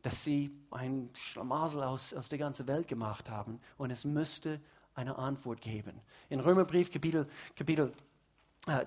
dass 0.02 0.24
sie 0.24 0.52
ein 0.72 1.10
Schlamassel 1.14 1.84
aus, 1.84 2.14
aus 2.14 2.30
der 2.30 2.40
ganzen 2.40 2.68
Welt 2.68 2.88
gemacht 2.88 3.30
haben. 3.30 3.62
Und 3.78 3.92
es 3.92 4.04
müsste 4.04 4.60
eine 4.96 5.18
Antwort 5.18 5.62
geben. 5.62 6.00
In 6.30 6.40
Römerbrief 6.40 6.92
Kapitel, 6.92 7.28
Kapitel 7.56 7.94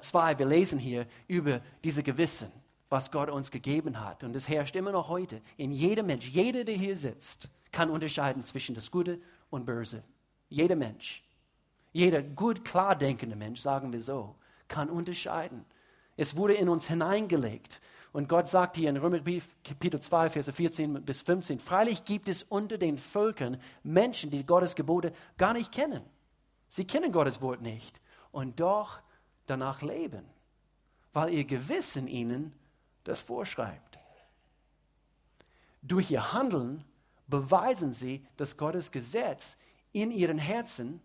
2, 0.00 0.32
äh, 0.32 0.38
wir 0.38 0.46
lesen 0.46 0.78
hier 0.78 1.06
über 1.26 1.60
diese 1.82 2.02
Gewissen, 2.02 2.50
was 2.88 3.10
Gott 3.10 3.30
uns 3.30 3.50
gegeben 3.50 4.00
hat. 4.00 4.22
Und 4.24 4.36
es 4.36 4.48
herrscht 4.48 4.76
immer 4.76 4.92
noch 4.92 5.08
heute. 5.08 5.40
In 5.56 5.72
jedem 5.72 6.06
Mensch, 6.06 6.28
jeder, 6.28 6.64
der 6.64 6.76
hier 6.76 6.96
sitzt, 6.96 7.48
kann 7.72 7.90
unterscheiden 7.90 8.44
zwischen 8.44 8.74
das 8.74 8.90
Gute 8.90 9.20
und 9.50 9.66
Böse. 9.66 10.02
Jeder 10.48 10.76
Mensch. 10.76 11.24
Jeder 11.92 12.22
gut 12.22 12.64
klar 12.64 12.96
denkende 12.96 13.36
Mensch, 13.36 13.60
sagen 13.60 13.92
wir 13.92 14.02
so, 14.02 14.34
kann 14.68 14.90
unterscheiden. 14.90 15.64
Es 16.16 16.36
wurde 16.36 16.54
in 16.54 16.68
uns 16.68 16.88
hineingelegt. 16.88 17.80
Und 18.14 18.28
Gott 18.28 18.48
sagt 18.48 18.76
hier 18.76 18.90
in 18.90 18.96
Römerbrief 18.96 19.48
Kapitel 19.64 19.98
2, 19.98 20.30
Verse 20.30 20.52
14 20.52 21.04
bis 21.04 21.22
15, 21.22 21.58
freilich 21.58 22.04
gibt 22.04 22.28
es 22.28 22.44
unter 22.44 22.78
den 22.78 22.96
Völkern 22.96 23.60
Menschen, 23.82 24.30
die 24.30 24.46
Gottes 24.46 24.76
Gebote 24.76 25.12
gar 25.36 25.52
nicht 25.52 25.72
kennen. 25.72 26.00
Sie 26.68 26.86
kennen 26.86 27.10
Gottes 27.10 27.40
Wort 27.40 27.60
nicht 27.60 28.00
und 28.30 28.60
doch 28.60 29.00
danach 29.46 29.82
leben, 29.82 30.24
weil 31.12 31.34
ihr 31.34 31.44
Gewissen 31.44 32.06
ihnen 32.06 32.52
das 33.02 33.22
vorschreibt. 33.22 33.98
Durch 35.82 36.08
ihr 36.12 36.32
Handeln 36.32 36.84
beweisen 37.26 37.90
sie, 37.90 38.24
dass 38.36 38.56
Gottes 38.56 38.92
Gesetz 38.92 39.56
in 39.90 40.12
ihren 40.12 40.38
Herzen 40.38 41.00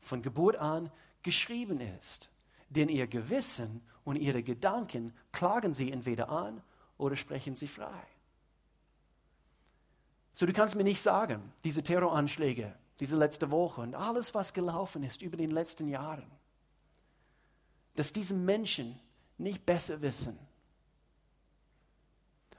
von 0.00 0.22
Geburt 0.22 0.56
an 0.56 0.90
geschrieben 1.22 1.80
ist. 2.00 2.30
Denn 2.70 2.88
ihr 2.88 3.06
Gewissen 3.06 3.82
und 4.04 4.16
ihre 4.16 4.42
Gedanken 4.42 5.12
klagen 5.32 5.74
sie 5.74 5.90
entweder 5.90 6.28
an 6.28 6.62
oder 6.98 7.16
sprechen 7.16 7.56
sie 7.56 7.68
frei. 7.68 8.06
So, 10.32 10.46
du 10.46 10.52
kannst 10.52 10.74
mir 10.74 10.84
nicht 10.84 11.00
sagen, 11.00 11.52
diese 11.62 11.82
Terroranschläge, 11.82 12.74
diese 13.00 13.16
letzte 13.16 13.50
Woche 13.50 13.80
und 13.80 13.94
alles, 13.94 14.34
was 14.34 14.52
gelaufen 14.52 15.02
ist 15.02 15.22
über 15.22 15.36
den 15.36 15.50
letzten 15.50 15.88
Jahren, 15.88 16.30
dass 17.94 18.12
diese 18.12 18.34
Menschen 18.34 18.98
nicht 19.38 19.64
besser 19.64 20.00
wissen. 20.02 20.38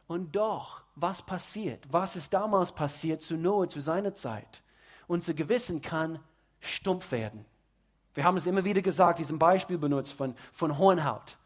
Und 0.07 0.35
doch, 0.35 0.83
was 0.95 1.21
passiert? 1.25 1.83
Was 1.91 2.15
ist 2.15 2.33
damals 2.33 2.71
passiert 2.71 3.21
zu 3.21 3.35
Noah, 3.35 3.67
zu 3.67 3.81
seiner 3.81 4.15
Zeit? 4.15 4.61
Unser 5.07 5.33
Gewissen 5.33 5.81
kann 5.81 6.19
stumpf 6.59 7.11
werden. 7.11 7.45
Wir 8.15 8.23
haben 8.23 8.37
es 8.37 8.47
immer 8.47 8.63
wieder 8.63 8.81
gesagt, 8.81 9.19
diesem 9.19 9.37
Beispiel 9.37 9.77
benutzt 9.77 10.13
von, 10.13 10.35
von 10.51 10.77
Hornhaut. 10.77 11.37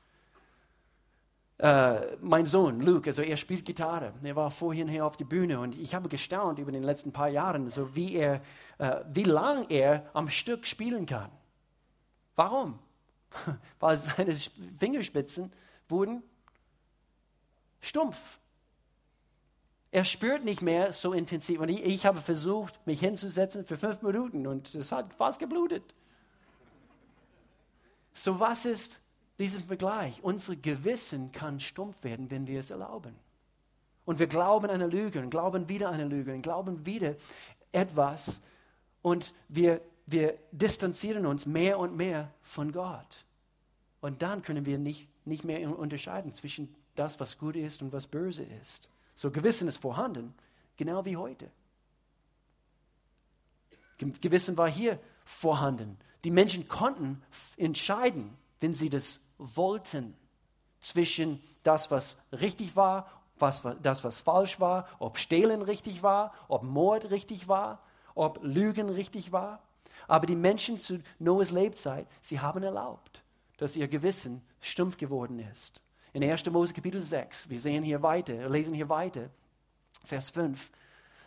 äh, 1.58 2.16
mein 2.22 2.46
Sohn 2.46 2.80
Luke, 2.80 3.10
also 3.10 3.22
er 3.22 3.36
spielt 3.36 3.66
Gitarre. 3.66 4.14
Er 4.24 4.36
war 4.36 4.50
vorhin 4.50 4.88
hier 4.88 5.06
auf 5.06 5.18
der 5.18 5.26
Bühne 5.26 5.60
und 5.60 5.78
ich 5.78 5.94
habe 5.94 6.08
gestaunt 6.08 6.60
über 6.60 6.72
den 6.72 6.84
letzten 6.84 7.12
paar 7.12 7.28
Jahren, 7.28 7.70
so 7.70 7.96
wie 7.96 8.16
er, 8.16 8.42
äh, 8.78 9.02
wie 9.12 9.24
lang 9.24 9.66
er 9.70 10.10
am 10.14 10.30
Stück 10.30 10.66
spielen 10.66 11.06
kann. 11.06 11.30
Warum? 12.36 12.80
Weil 13.80 13.98
seine 13.98 14.34
Fingerspitzen 14.78 15.52
wurden 15.90 16.24
stumpf. 17.82 18.40
Er 19.92 20.06
spürt 20.06 20.46
nicht 20.46 20.62
mehr 20.62 20.94
so 20.94 21.14
intensiv. 21.14 21.60
Und 21.60 21.70
ich, 21.70 21.84
ich 21.84 22.06
habe 22.06 22.22
versucht, 22.22 22.80
mich 22.86 23.00
hinzusetzen 23.00 23.66
für 23.66 23.76
fünf 23.76 24.02
Minuten 24.04 24.46
und 24.46 24.74
es 24.76 24.92
hat 24.92 25.14
fast 25.16 25.40
geblutet. 25.40 25.96
So 28.14 28.40
was 28.40 28.66
ist 28.66 29.02
diesen 29.40 29.64
Vergleich. 29.64 30.22
Unser 30.22 30.56
Gewissen 30.56 31.32
kann 31.32 31.60
stumpf 31.60 32.04
werden, 32.04 32.30
wenn 32.30 32.46
wir 32.48 32.60
es 32.60 32.70
erlauben. 32.70 33.16
Und 34.06 34.20
wir 34.20 34.28
glauben 34.28 34.70
eine 34.70 34.88
Lüge 34.88 35.20
und 35.20 35.30
glauben 35.30 35.70
wieder 35.70 35.90
eine 35.90 36.06
Lüge 36.06 36.34
und 36.34 36.42
glauben 36.42 36.86
wieder 36.86 37.16
etwas 37.72 38.42
und 39.02 39.34
wir, 39.48 39.82
wir 40.08 40.38
distanzieren 40.52 41.26
uns 41.26 41.46
mehr 41.46 41.80
und 41.80 41.96
mehr 41.96 42.34
von 42.42 42.72
Gott. 42.72 43.26
Und 44.02 44.22
dann 44.22 44.42
können 44.42 44.66
wir 44.66 44.78
nicht, 44.78 45.08
nicht 45.26 45.44
mehr 45.44 45.78
unterscheiden 45.78 46.34
zwischen 46.34 46.74
das, 46.96 47.20
was 47.20 47.38
gut 47.38 47.56
ist 47.56 47.82
und 47.82 47.94
was 47.94 48.08
böse 48.08 48.44
ist. 48.62 48.90
So 49.14 49.32
Gewissen 49.32 49.68
ist 49.68 49.78
vorhanden, 49.78 50.34
genau 50.76 51.06
wie 51.06 51.18
heute. 51.18 51.50
Gewissen 53.98 54.58
war 54.58 54.70
hier 54.70 55.00
vorhanden. 55.26 55.98
Die 56.24 56.32
Menschen 56.32 56.68
konnten 56.68 57.22
entscheiden, 57.58 58.38
wenn 58.60 58.74
sie 58.74 58.90
das 58.90 59.20
wollten 59.38 60.16
zwischen 60.82 61.42
das, 61.64 61.92
was 61.92 62.18
richtig 62.32 62.76
war, 62.76 63.10
was, 63.38 63.64
das, 63.82 64.04
was 64.04 64.22
falsch 64.22 64.60
war, 64.60 64.88
ob 65.00 65.18
Stehlen 65.18 65.62
richtig 65.62 66.04
war, 66.04 66.34
ob 66.50 66.64
Mord 66.64 67.10
richtig 67.10 67.48
war, 67.48 67.82
ob 68.16 68.40
Lügen 68.44 68.90
richtig 68.90 69.32
war. 69.32 69.62
Aber 70.08 70.26
die 70.26 70.36
Menschen 70.36 70.80
zu 70.80 71.02
Noahs 71.20 71.52
Lebzeit, 71.52 72.08
sie 72.20 72.40
haben 72.40 72.64
erlaubt, 72.64 73.24
dass 73.58 73.78
ihr 73.78 73.88
Gewissen 73.88 74.42
stumpf 74.60 74.98
geworden 74.98 75.40
ist. 75.40 75.82
In 76.12 76.24
1. 76.24 76.46
Mose 76.48 76.74
Kapitel 76.74 77.02
6, 77.02 77.50
wir 77.50 77.60
sehen 77.60 77.84
hier 77.84 78.02
weiter, 78.02 78.50
lesen 78.50 78.74
hier 78.74 78.90
weiter, 78.90 79.30
Vers 80.04 80.32
5. 80.32 80.70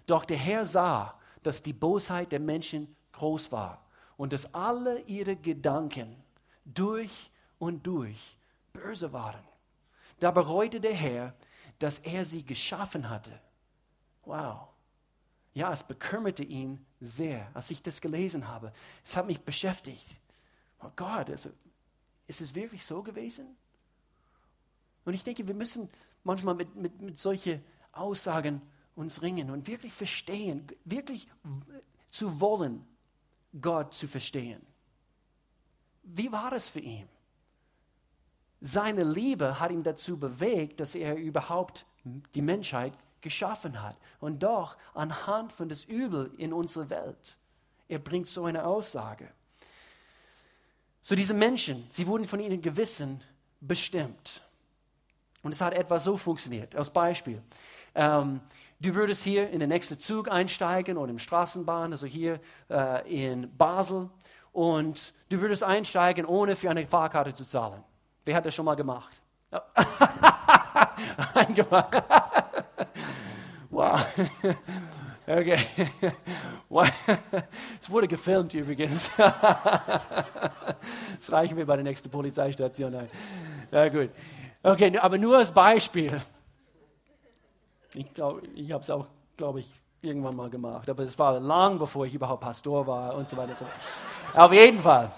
Doch 0.07 0.25
der 0.25 0.37
Herr 0.37 0.65
sah, 0.65 1.19
dass 1.43 1.63
die 1.63 1.73
Bosheit 1.73 2.33
der 2.33 2.41
Menschen 2.41 2.95
groß 3.13 3.53
war 3.53 3.82
und 4.23 4.33
dass 4.33 4.55
alle 4.55 5.01
ihre 5.09 5.35
Gedanken 5.35 6.15
durch 6.65 7.29
und 7.59 7.85
durch 7.85 8.37
böse 8.73 9.13
waren. 9.13 9.43
Da 10.21 10.31
bereute 10.31 10.81
der 10.81 10.95
Herr, 10.95 11.35
dass 11.81 11.99
er 11.99 12.25
sie 12.25 12.45
geschaffen 12.45 13.11
hatte. 13.11 13.41
Wow. 14.25 14.69
Ja, 15.55 15.73
es 15.73 15.83
bekümmerte 15.83 16.45
ihn 16.45 16.87
sehr, 17.01 17.51
als 17.53 17.73
ich 17.73 17.83
das 17.83 18.01
gelesen 18.01 18.47
habe. 18.47 18.73
Es 19.05 19.17
hat 19.17 19.27
mich 19.27 19.41
beschäftigt. 19.41 20.07
Oh 20.85 20.91
Gott, 20.95 21.29
also, 21.29 21.51
ist 22.29 22.41
es 22.41 22.55
wirklich 22.55 22.85
so 22.85 23.03
gewesen? 23.03 23.57
Und 25.05 25.15
ich 25.15 25.25
denke, 25.25 25.49
wir 25.49 25.55
müssen 25.55 25.89
manchmal 26.23 26.55
mit, 26.55 26.77
mit, 26.77 27.03
mit 27.03 27.19
solchen 27.19 27.61
Aussagen 27.91 28.63
uns 28.95 29.21
ringen 29.21 29.51
und 29.51 29.67
wirklich 29.67 29.93
verstehen, 29.93 30.65
wirklich 30.85 31.27
zu 32.09 32.41
wollen, 32.41 32.87
Gott 33.61 33.95
zu 33.95 34.09
verstehen. 34.09 34.61
Wie 36.03 36.33
war 36.33 36.53
es 36.53 36.69
für 36.69 36.81
ihn? 36.81 37.09
Seine 38.61 39.05
Liebe 39.05 39.59
hat 39.59 39.71
ihn 39.71 39.83
dazu 39.83 40.17
bewegt, 40.17 40.81
dass 40.81 40.95
er 40.95 41.17
überhaupt 41.17 41.85
die 42.35 42.43
Menschheit 42.43 42.93
geschaffen 43.21 43.83
hat. 43.83 43.97
Und 44.21 44.43
doch 44.43 44.77
anhand 44.95 45.53
von 45.53 45.69
das 45.69 45.85
Übel 45.85 46.33
in 46.37 46.53
unserer 46.53 46.91
Welt, 46.91 47.37
er 47.89 47.99
bringt 47.99 48.29
so 48.29 48.45
eine 48.45 48.65
Aussage. 48.65 49.29
So 51.01 51.15
diese 51.15 51.35
Menschen, 51.35 51.87
sie 51.89 52.07
wurden 52.07 52.27
von 52.27 52.41
ihrem 52.41 52.63
Gewissen 52.63 53.23
bestimmt. 53.61 54.43
Und 55.43 55.53
es 55.53 55.61
hat 55.61 55.75
etwa 55.75 55.99
so 55.99 56.17
funktioniert. 56.17 56.77
Als 56.77 56.91
Beispiel. 56.91 57.43
Ähm, 57.95 58.41
du 58.83 58.95
würdest 58.95 59.25
hier 59.25 59.51
in 59.51 59.61
den 59.61 59.69
nächsten 59.69 59.99
Zug 59.99 60.31
einsteigen 60.31 60.99
oder 60.99 61.11
im 61.11 61.19
Straßenbahn, 61.19 61.93
also 61.93 62.07
hier 62.07 62.41
äh, 62.69 63.25
in 63.25 63.57
Basel, 63.57 64.11
und 64.53 65.15
du 65.31 65.41
würdest 65.41 65.65
einsteigen, 65.65 66.27
ohne 66.27 66.57
für 66.57 66.69
eine 66.69 66.85
Fahrkarte 66.85 67.35
zu 67.35 67.45
zahlen. 67.45 67.83
Wer 68.25 68.37
hat 68.37 68.45
das 68.45 68.55
schon 68.55 68.67
mal 68.67 68.75
gemacht? 68.75 69.23
Eingemacht. 71.35 71.95
wow. 73.71 74.05
Okay. 75.25 75.57
Es 77.81 77.89
wurde 77.89 78.09
gefilmt 78.09 78.53
übrigens. 78.55 79.09
Das 79.17 79.31
reichen 81.31 81.57
wir 81.57 81.65
bei 81.65 81.77
der 81.77 81.85
nächsten 81.85 82.11
Polizeistation. 82.11 83.09
Ja, 83.71 83.89
gut. 83.89 84.11
Okay, 84.65 84.99
aber 84.99 85.19
nur 85.19 85.39
als 85.39 85.53
Beispiel. 85.53 86.21
Ich 87.95 88.13
glaube, 88.15 88.43
ich 88.55 88.73
habe 88.73 88.83
es 88.83 88.91
auch, 88.91 89.07
glaube 89.37 89.61
ich, 89.61 89.73
irgendwann 90.01 90.37
mal 90.37 90.51
gemacht. 90.51 90.89
Aber 90.89 91.03
es 91.03 91.19
war 91.19 91.39
lang, 91.41 91.79
bevor 91.79 92.07
ich 92.07 92.15
überhaupt 92.15 92.43
Pastor 92.43 92.87
war 92.87 93.15
und 93.15 93.31
so 93.31 93.37
weiter. 93.37 93.67
Auf 94.35 94.53
jeden 94.53 94.81
Fall. 94.81 95.13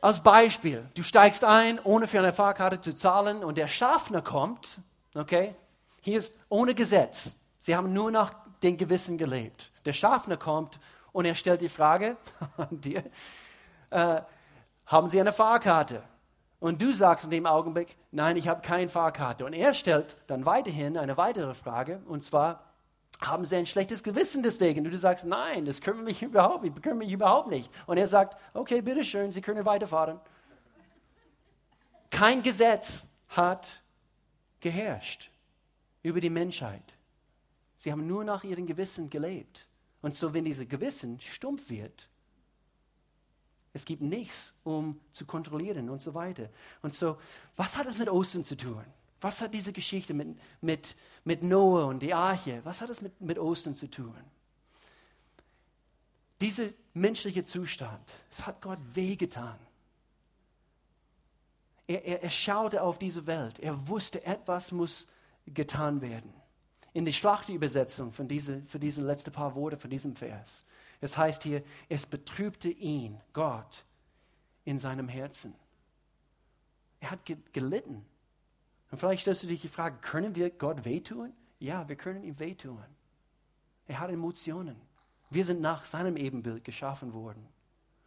Als 0.00 0.22
Beispiel, 0.22 0.88
du 0.94 1.02
steigst 1.02 1.44
ein, 1.44 1.80
ohne 1.82 2.06
für 2.06 2.18
eine 2.18 2.32
Fahrkarte 2.32 2.80
zu 2.80 2.94
zahlen 2.94 3.42
und 3.42 3.58
der 3.58 3.68
Schaffner 3.68 4.22
kommt, 4.22 4.78
okay, 5.14 5.54
hier 6.00 6.18
ist 6.18 6.34
ohne 6.48 6.74
Gesetz. 6.74 7.36
Sie 7.58 7.74
haben 7.74 7.92
nur 7.92 8.10
nach 8.10 8.34
den 8.62 8.76
Gewissen 8.76 9.18
gelebt. 9.18 9.70
Der 9.84 9.92
Schaffner 9.92 10.36
kommt 10.36 10.78
und 11.12 11.24
er 11.24 11.34
stellt 11.34 11.60
die 11.60 11.68
Frage 11.68 12.16
an 12.56 12.80
dir, 12.80 13.02
äh, 13.90 14.20
haben 14.86 15.10
Sie 15.10 15.20
eine 15.20 15.32
Fahrkarte? 15.32 16.02
Und 16.66 16.82
du 16.82 16.92
sagst 16.92 17.26
in 17.26 17.30
dem 17.30 17.46
Augenblick, 17.46 17.96
nein, 18.10 18.36
ich 18.36 18.48
habe 18.48 18.60
keine 18.60 18.88
Fahrkarte. 18.88 19.44
Und 19.44 19.52
er 19.52 19.72
stellt 19.72 20.16
dann 20.26 20.46
weiterhin 20.46 20.98
eine 20.98 21.16
weitere 21.16 21.54
Frage, 21.54 22.02
und 22.06 22.24
zwar, 22.24 22.72
haben 23.20 23.44
sie 23.44 23.54
ein 23.54 23.66
schlechtes 23.66 24.02
Gewissen 24.02 24.42
deswegen? 24.42 24.84
Und 24.84 24.90
du 24.90 24.98
sagst, 24.98 25.26
nein, 25.26 25.64
das 25.64 25.80
kümmert 25.80 26.04
mich 26.04 26.24
überhaupt, 26.24 26.64
mich 26.64 27.12
überhaupt 27.12 27.50
nicht. 27.50 27.72
Und 27.86 27.98
er 27.98 28.08
sagt, 28.08 28.36
okay, 28.52 28.80
bitteschön, 28.80 29.30
Sie 29.30 29.42
können 29.42 29.64
weiterfahren. 29.64 30.18
Kein 32.10 32.42
Gesetz 32.42 33.06
hat 33.28 33.80
geherrscht 34.58 35.30
über 36.02 36.20
die 36.20 36.30
Menschheit. 36.30 36.96
Sie 37.76 37.92
haben 37.92 38.08
nur 38.08 38.24
nach 38.24 38.42
ihrem 38.42 38.66
Gewissen 38.66 39.08
gelebt. 39.08 39.68
Und 40.02 40.16
so, 40.16 40.34
wenn 40.34 40.44
dieses 40.44 40.68
Gewissen 40.68 41.20
stumpf 41.20 41.70
wird, 41.70 42.08
es 43.76 43.84
gibt 43.84 44.02
nichts, 44.02 44.54
um 44.64 44.98
zu 45.12 45.26
kontrollieren 45.26 45.90
und 45.90 46.00
so 46.00 46.14
weiter. 46.14 46.48
Und 46.82 46.94
so, 46.94 47.18
was 47.56 47.76
hat 47.76 47.86
es 47.86 47.98
mit 47.98 48.08
Ostern 48.08 48.42
zu 48.42 48.56
tun? 48.56 48.82
Was 49.20 49.40
hat 49.40 49.52
diese 49.52 49.72
Geschichte 49.72 50.14
mit, 50.14 50.38
mit, 50.60 50.96
mit 51.24 51.42
Noah 51.42 51.86
und 51.86 52.00
die 52.00 52.14
Arche, 52.14 52.60
was 52.64 52.80
hat 52.80 52.90
es 52.90 53.02
mit, 53.02 53.20
mit 53.20 53.38
Ostern 53.38 53.74
zu 53.74 53.88
tun? 53.88 54.16
Dieser 56.40 56.70
menschliche 56.94 57.44
Zustand, 57.44 58.24
es 58.30 58.46
hat 58.46 58.62
Gott 58.62 58.78
wehgetan. 58.94 59.58
Er, 61.86 62.04
er, 62.04 62.22
er 62.22 62.30
schaute 62.30 62.82
auf 62.82 62.98
diese 62.98 63.26
Welt. 63.26 63.58
Er 63.58 63.88
wusste, 63.88 64.24
etwas 64.24 64.72
muss 64.72 65.06
getan 65.46 66.00
werden. 66.00 66.32
In 66.94 67.04
der 67.04 67.12
Schlachtübersetzung 67.12 68.12
von 68.12 68.26
diese, 68.26 68.62
für 68.68 68.78
diese 68.78 69.02
letzten 69.02 69.32
paar 69.32 69.54
Worte 69.54 69.76
von 69.76 69.90
diesem 69.90 70.16
Vers. 70.16 70.64
Es 71.00 71.16
heißt 71.16 71.42
hier, 71.42 71.62
es 71.88 72.06
betrübte 72.06 72.68
ihn, 72.68 73.20
Gott, 73.32 73.84
in 74.64 74.78
seinem 74.78 75.08
Herzen. 75.08 75.54
Er 77.00 77.10
hat 77.10 77.20
gelitten. 77.52 78.04
Und 78.90 78.98
vielleicht 78.98 79.22
stellst 79.22 79.42
du 79.42 79.46
dich 79.46 79.60
die 79.60 79.68
Frage, 79.68 79.98
können 80.00 80.34
wir 80.34 80.50
Gott 80.50 80.84
wehtun? 80.84 81.32
Ja, 81.58 81.88
wir 81.88 81.96
können 81.96 82.22
ihm 82.22 82.38
wehtun. 82.38 82.84
Er 83.86 84.00
hat 84.00 84.10
Emotionen. 84.10 84.80
Wir 85.30 85.44
sind 85.44 85.60
nach 85.60 85.84
seinem 85.84 86.16
Ebenbild 86.16 86.64
geschaffen 86.64 87.12
worden. 87.12 87.46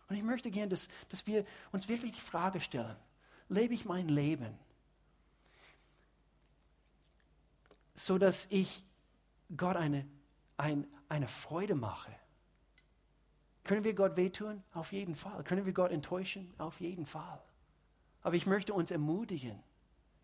Und 0.08 0.16
ich 0.16 0.24
möchte 0.24 0.50
gerne, 0.50 0.70
dass, 0.70 0.88
dass 1.10 1.28
wir 1.28 1.46
uns 1.72 1.88
wirklich 1.88 2.14
die 2.14 2.20
Frage 2.20 2.62
stellen, 2.62 2.96
lebe 3.48 3.74
ich 3.74 3.86
mein 3.86 4.08
Leben, 4.10 4.58
so 7.94 8.18
dass 8.18 8.48
ich 8.50 8.84
Gott 9.56 9.76
eine, 9.76 10.08
ein, 10.58 10.88
eine 11.10 11.28
Freude 11.28 11.76
mache? 11.76 12.12
Können 13.70 13.84
wir 13.84 13.94
Gott 13.94 14.18
wehtun? 14.18 14.64
Auf 14.74 14.92
jeden 14.94 15.14
Fall. 15.14 15.44
Können 15.44 15.64
wir 15.64 15.74
Gott 15.74 15.92
enttäuschen? 15.92 16.52
Auf 16.58 16.82
jeden 16.82 17.06
Fall. 17.06 17.40
Aber 18.24 18.34
ich 18.34 18.48
möchte 18.48 18.74
uns 18.74 18.90
ermutigen, 18.90 19.60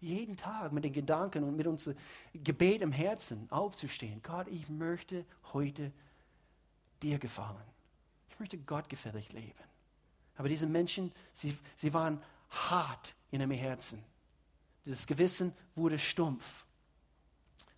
jeden 0.01 0.35
Tag 0.35 0.71
mit 0.71 0.83
den 0.83 0.93
Gedanken 0.93 1.43
und 1.43 1.55
mit 1.55 1.67
unserem 1.67 1.95
Gebet 2.33 2.81
im 2.81 2.91
Herzen 2.91 3.45
aufzustehen. 3.51 4.19
Gott, 4.23 4.47
ich 4.47 4.67
möchte 4.67 5.25
heute 5.53 5.91
dir 7.03 7.19
gefallen. 7.19 7.61
Ich 8.31 8.39
möchte 8.39 8.57
Gott 8.57 8.89
gefällig 8.89 9.31
leben. 9.31 9.63
Aber 10.37 10.49
diese 10.49 10.65
Menschen, 10.65 11.11
sie, 11.31 11.55
sie 11.75 11.93
waren 11.93 12.19
hart 12.49 13.13
in 13.29 13.41
ihrem 13.41 13.51
Herzen. 13.51 14.01
Das 14.85 15.05
Gewissen 15.05 15.53
wurde 15.75 15.99
stumpf. 15.99 16.65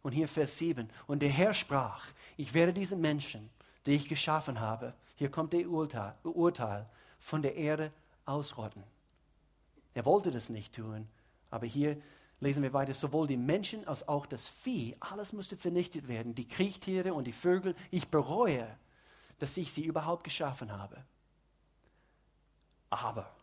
Und 0.02 0.14
hier 0.14 0.30
Vers 0.30 0.60
7. 0.60 0.90
Und 1.08 1.22
der 1.22 1.30
Herr 1.30 1.54
sprach, 1.54 2.06
ich 2.38 2.54
werde 2.54 2.72
diese 2.72 2.96
Menschen, 2.96 3.50
die 3.88 3.94
ich 3.94 4.08
geschaffen 4.08 4.60
habe, 4.60 4.94
hier 5.16 5.32
kommt 5.32 5.54
der 5.54 5.68
Urteil, 5.68 6.14
Urteil 6.24 6.88
von 7.20 7.42
der 7.42 7.56
Erde 7.56 7.92
ausrotten. 8.26 8.84
Er 9.94 10.06
wollte 10.06 10.30
das 10.30 10.50
nicht 10.50 10.76
tun, 10.76 11.08
aber 11.50 11.66
hier 11.66 12.00
lesen 12.40 12.62
wir 12.62 12.74
weiter, 12.74 12.94
sowohl 12.94 13.26
die 13.26 13.38
Menschen 13.38 13.88
als 13.88 14.08
auch 14.08 14.26
das 14.26 14.48
Vieh, 14.48 14.96
alles 15.00 15.34
musste 15.34 15.58
vernichtet 15.58 16.08
werden, 16.08 16.36
die 16.36 16.48
Kriechtiere 16.48 17.14
und 17.14 17.26
die 17.26 17.32
Vögel. 17.32 17.76
Ich 17.90 18.10
bereue, 18.10 18.68
dass 19.40 19.58
ich 19.58 19.74
sie 19.74 19.86
überhaupt 19.86 20.24
geschaffen 20.24 20.72
habe. 20.72 21.04
Aber 22.90 23.34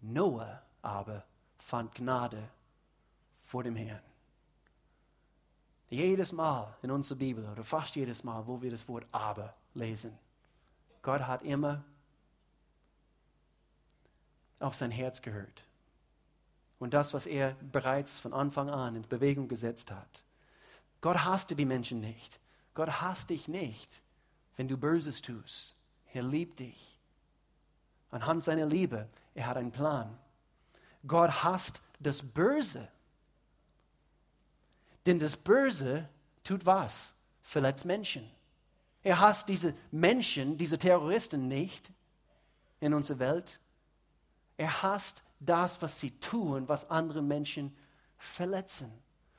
Noah 0.00 0.62
aber 0.82 1.24
fand 1.58 1.94
Gnade 1.94 2.48
vor 3.44 3.64
dem 3.64 3.76
Herrn. 3.76 4.07
Jedes 5.90 6.32
Mal 6.32 6.76
in 6.82 6.90
unserer 6.90 7.18
Bibel 7.18 7.48
oder 7.48 7.64
fast 7.64 7.96
jedes 7.96 8.22
Mal, 8.22 8.46
wo 8.46 8.60
wir 8.60 8.70
das 8.70 8.86
Wort 8.88 9.06
aber 9.12 9.54
lesen, 9.74 10.16
Gott 11.02 11.22
hat 11.22 11.42
immer 11.42 11.82
auf 14.60 14.74
sein 14.74 14.90
Herz 14.90 15.22
gehört. 15.22 15.64
Und 16.78 16.94
das, 16.94 17.14
was 17.14 17.26
er 17.26 17.56
bereits 17.72 18.18
von 18.20 18.32
Anfang 18.32 18.70
an 18.70 18.96
in 18.96 19.08
Bewegung 19.08 19.48
gesetzt 19.48 19.90
hat. 19.90 20.22
Gott 21.00 21.24
hasste 21.24 21.56
die 21.56 21.64
Menschen 21.64 22.00
nicht. 22.00 22.38
Gott 22.74 23.00
hasst 23.00 23.30
dich 23.30 23.48
nicht, 23.48 24.02
wenn 24.56 24.68
du 24.68 24.76
Böses 24.76 25.22
tust. 25.22 25.76
Er 26.12 26.22
liebt 26.22 26.60
dich. 26.60 26.98
Anhand 28.10 28.44
seiner 28.44 28.66
Liebe, 28.66 29.08
er 29.34 29.46
hat 29.46 29.56
einen 29.56 29.72
Plan. 29.72 30.16
Gott 31.06 31.42
hasst 31.42 31.82
das 32.00 32.22
Böse. 32.22 32.88
Denn 35.06 35.18
das 35.18 35.36
Böse 35.36 36.08
tut 36.44 36.66
was? 36.66 37.14
Verletzt 37.42 37.84
Menschen. 37.84 38.28
Er 39.02 39.20
hasst 39.20 39.48
diese 39.48 39.74
Menschen, 39.90 40.58
diese 40.58 40.78
Terroristen 40.78 41.48
nicht 41.48 41.90
in 42.80 42.92
unserer 42.92 43.18
Welt. 43.20 43.60
Er 44.56 44.82
hasst 44.82 45.24
das, 45.40 45.80
was 45.80 46.00
sie 46.00 46.10
tun, 46.18 46.68
was 46.68 46.90
andere 46.90 47.22
Menschen 47.22 47.74
verletzen. 48.18 48.92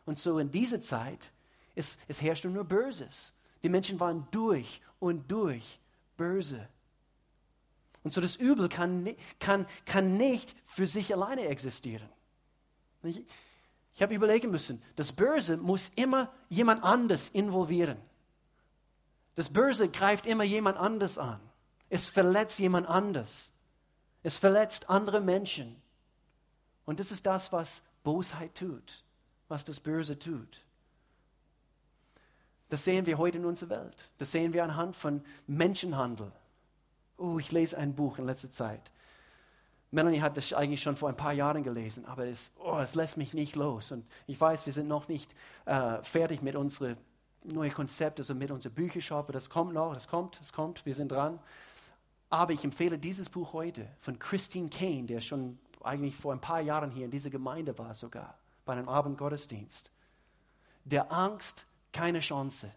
Und 0.05 0.17
so 0.17 0.39
in 0.39 0.49
dieser 0.49 0.81
Zeit, 0.81 1.31
es, 1.75 1.97
es 2.07 2.21
herrschte 2.21 2.49
nur 2.49 2.63
Böses. 2.63 3.33
Die 3.61 3.69
Menschen 3.69 3.99
waren 3.99 4.27
durch 4.31 4.81
und 4.99 5.29
durch 5.29 5.79
böse. 6.17 6.67
Und 8.03 8.13
so 8.13 8.21
das 8.21 8.37
Übel 8.37 8.69
kann, 8.69 9.15
kann, 9.39 9.67
kann 9.85 10.17
nicht 10.17 10.55
für 10.65 10.87
sich 10.87 11.13
alleine 11.13 11.45
existieren. 11.47 12.09
Ich, 13.93 14.01
habe 14.01 14.13
überlegen 14.13 14.49
müssen, 14.51 14.81
das 14.95 15.11
Böse 15.11 15.57
muss 15.57 15.91
immer 15.95 16.31
jemand 16.47 16.83
anders 16.83 17.29
involvieren. 17.29 17.97
Das 19.35 19.49
Böse 19.49 19.89
greift 19.89 20.25
immer 20.25 20.43
jemand 20.43 20.77
anders 20.77 21.17
an. 21.17 21.39
Es 21.89 22.07
verletzt 22.07 22.59
jemand 22.59 22.87
anders. 22.87 23.51
Es 24.23 24.37
verletzt 24.37 24.89
andere 24.89 25.21
Menschen. 25.21 25.81
Und 26.85 26.99
das 26.99 27.11
ist 27.11 27.25
das, 27.25 27.51
was 27.51 27.81
Bosheit 28.03 28.55
tut, 28.55 29.03
was 29.47 29.65
das 29.65 29.79
Böse 29.79 30.17
tut. 30.17 30.63
Das 32.69 32.85
sehen 32.85 33.05
wir 33.05 33.17
heute 33.17 33.39
in 33.39 33.45
unserer 33.45 33.69
Welt. 33.69 34.09
Das 34.17 34.31
sehen 34.31 34.53
wir 34.53 34.63
anhand 34.63 34.95
von 34.95 35.23
Menschenhandel. 35.47 36.31
Oh, 37.17 37.39
ich 37.39 37.51
lese 37.51 37.77
ein 37.77 37.95
Buch 37.95 38.17
in 38.19 38.25
letzter 38.25 38.51
Zeit. 38.51 38.91
Melanie 39.91 40.21
hat 40.21 40.37
das 40.37 40.53
eigentlich 40.53 40.81
schon 40.81 40.95
vor 40.95 41.09
ein 41.09 41.17
paar 41.17 41.33
Jahren 41.33 41.63
gelesen, 41.63 42.05
aber 42.05 42.27
es, 42.27 42.51
oh, 42.59 42.77
es 42.77 42.93
lässt 42.93 43.17
mich 43.17 43.33
nicht 43.33 43.55
los. 43.55 43.91
Und 43.91 44.07
ich 44.27 44.39
weiß, 44.39 44.65
wir 44.65 44.73
sind 44.73 44.87
noch 44.87 45.07
nicht 45.07 45.33
äh, 45.65 46.03
fertig 46.03 46.41
mit 46.41 46.55
unserem 46.55 46.97
neuen 47.43 47.73
Konzept, 47.73 48.19
also 48.19 48.35
mit 48.35 48.51
unserer 48.51 48.73
Büchershop. 48.73 49.31
Das 49.31 49.49
kommt 49.49 49.73
noch, 49.73 49.93
das 49.93 50.07
kommt, 50.07 50.39
es 50.39 50.53
kommt, 50.53 50.85
wir 50.85 50.93
sind 50.93 51.11
dran. 51.11 51.39
Aber 52.29 52.53
ich 52.53 52.63
empfehle 52.63 52.99
dieses 52.99 53.29
Buch 53.29 53.53
heute 53.53 53.87
von 53.99 54.19
Christine 54.19 54.69
Kane, 54.69 55.05
der 55.05 55.21
schon 55.21 55.57
eigentlich 55.81 56.15
vor 56.15 56.33
ein 56.33 56.41
paar 56.41 56.61
Jahren 56.61 56.91
hier 56.91 57.05
in 57.05 57.11
dieser 57.11 57.31
Gemeinde 57.31 57.77
war 57.77 57.93
sogar, 57.93 58.37
bei 58.65 58.73
einem 58.73 58.89
Abendgottesdienst. 58.89 59.91
Der 60.85 61.11
Angst 61.11 61.65
keine 61.91 62.19
Chance. 62.19 62.71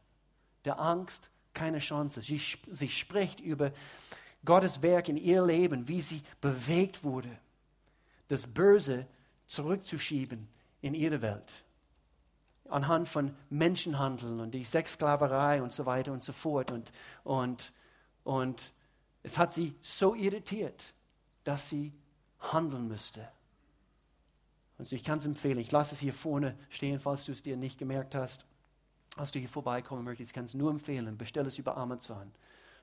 Der 0.65 0.81
Angst 0.81 1.31
keine 1.53 1.81
Chance. 1.81 2.23
Sie, 2.23 2.41
sie 2.71 2.89
spricht 2.89 3.41
über 3.41 3.73
Gottes 4.45 4.83
Werk 4.83 5.09
in 5.09 5.17
ihr 5.17 5.45
Leben, 5.45 5.89
wie 5.89 6.01
sie 6.01 6.23
bewegt 6.41 7.05
wurde, 7.05 7.31
das 8.29 8.47
Böse 8.47 9.07
zurückzuschieben 9.47 10.49
in 10.81 10.95
ihre 10.95 11.23
Welt. 11.23 11.65
Anhand 12.69 13.09
von 13.09 13.37
Menschenhandeln 13.51 14.41
und 14.41 14.53
die 14.53 14.65
Sexsklaverei 14.65 15.63
und 15.63 15.73
so 15.73 15.87
weiter 15.87 16.13
und 16.13 16.23
so 16.25 16.33
fort. 16.33 16.71
Und, 16.71 16.93
und, 17.23 17.73
und 18.25 18.73
es 19.23 19.39
hat 19.39 19.53
sie 19.53 19.77
so 19.83 20.15
irritiert, 20.15 20.95
dass 21.45 21.69
sie 21.69 21.93
handeln 22.41 22.89
müsste. 22.89 23.29
Also 24.79 24.97
ich 24.97 25.05
kann 25.05 25.19
es 25.19 25.27
empfehlen. 25.27 25.59
Ich 25.59 25.71
lasse 25.71 25.95
es 25.95 26.01
hier 26.01 26.13
vorne 26.13 26.57
stehen, 26.71 26.99
falls 26.99 27.25
du 27.25 27.33
es 27.33 27.43
dir 27.43 27.57
nicht 27.57 27.79
gemerkt 27.79 28.15
hast. 28.15 28.47
Als 29.17 29.31
du 29.31 29.39
hier 29.39 29.49
vorbeikommen 29.49 30.05
möchtest, 30.05 30.31
ich 30.31 30.35
kann 30.35 30.47
es 30.47 30.55
nur 30.55 30.71
empfehlen. 30.71 31.19
Bestell 31.19 31.47
es 31.47 31.59
über 31.59 31.77
Amazon. 31.77 32.33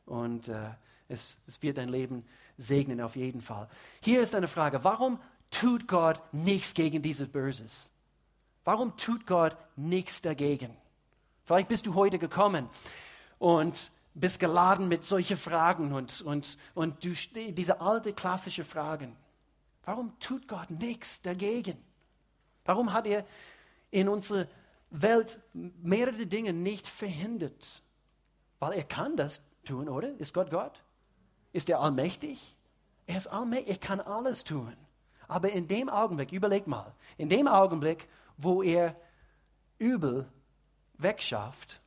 Und 0.10 0.48
äh, 0.48 0.70
es, 1.08 1.38
es 1.48 1.62
wird 1.62 1.78
dein 1.78 1.90
Leben 1.90 2.26
segnen 2.58 3.00
auf 3.00 3.16
jeden 3.16 3.42
Fall. 3.42 3.70
Hier 4.02 4.22
ist 4.22 4.36
eine 4.36 4.48
Frage. 4.48 4.84
Warum 4.84 5.20
tut 5.52 5.88
Gott 5.88 6.22
nichts 6.32 6.74
gegen 6.74 7.02
dieses 7.02 7.28
Böses? 7.28 7.92
Warum 8.66 8.98
tut 8.98 9.26
Gott 9.26 9.56
nichts 9.76 10.22
dagegen? 10.22 10.76
Vielleicht 11.46 11.70
bist 11.70 11.86
du 11.86 11.94
heute 11.94 12.20
gekommen 12.20 12.70
und 13.38 13.92
bist 14.14 14.40
geladen 14.40 14.88
mit 14.88 15.04
solchen 15.04 15.38
Fragen 15.38 15.94
und, 15.94 16.22
und, 16.22 16.58
und 16.76 17.04
du, 17.04 17.14
diese 17.52 17.80
alte 17.80 18.14
klassische 18.14 18.66
Fragen. 18.66 19.16
Warum 19.86 20.18
tut 20.20 20.48
Gott 20.48 20.70
nichts 20.70 21.22
dagegen? 21.22 21.78
Warum 22.66 22.94
hat 22.94 23.08
er 23.08 23.26
in 23.92 24.10
unserer 24.10 24.48
Welt 24.92 25.40
mehrere 25.54 26.28
Dinge 26.28 26.54
nicht 26.54 26.86
verhindert? 26.86 27.82
Weil 28.60 28.74
er 28.74 28.84
kann 28.84 29.16
das 29.16 29.42
tun, 29.70 29.90
oder? 29.90 30.10
Ist 30.20 30.34
Gott 30.34 30.50
Gott? 30.50 30.84
Ist 31.54 31.70
er 31.70 31.80
allmächtig? 31.80 32.56
Er 33.08 33.18
ist 33.18 33.28
allmächtig, 33.28 33.70
er 33.70 33.78
kann 33.78 34.00
alles 34.02 34.44
tun. 34.44 34.76
Aber 35.28 35.52
in 35.52 35.68
dem 35.68 35.90
Augenblick, 35.90 36.32
überleg 36.32 36.68
mal, 36.68 36.94
in 37.18 37.30
dem 37.30 37.48
Augenblick, 37.48 38.08
wo 38.38 38.64
er 38.64 38.96
Übel 39.78 40.28
wegschafft, 40.98 41.82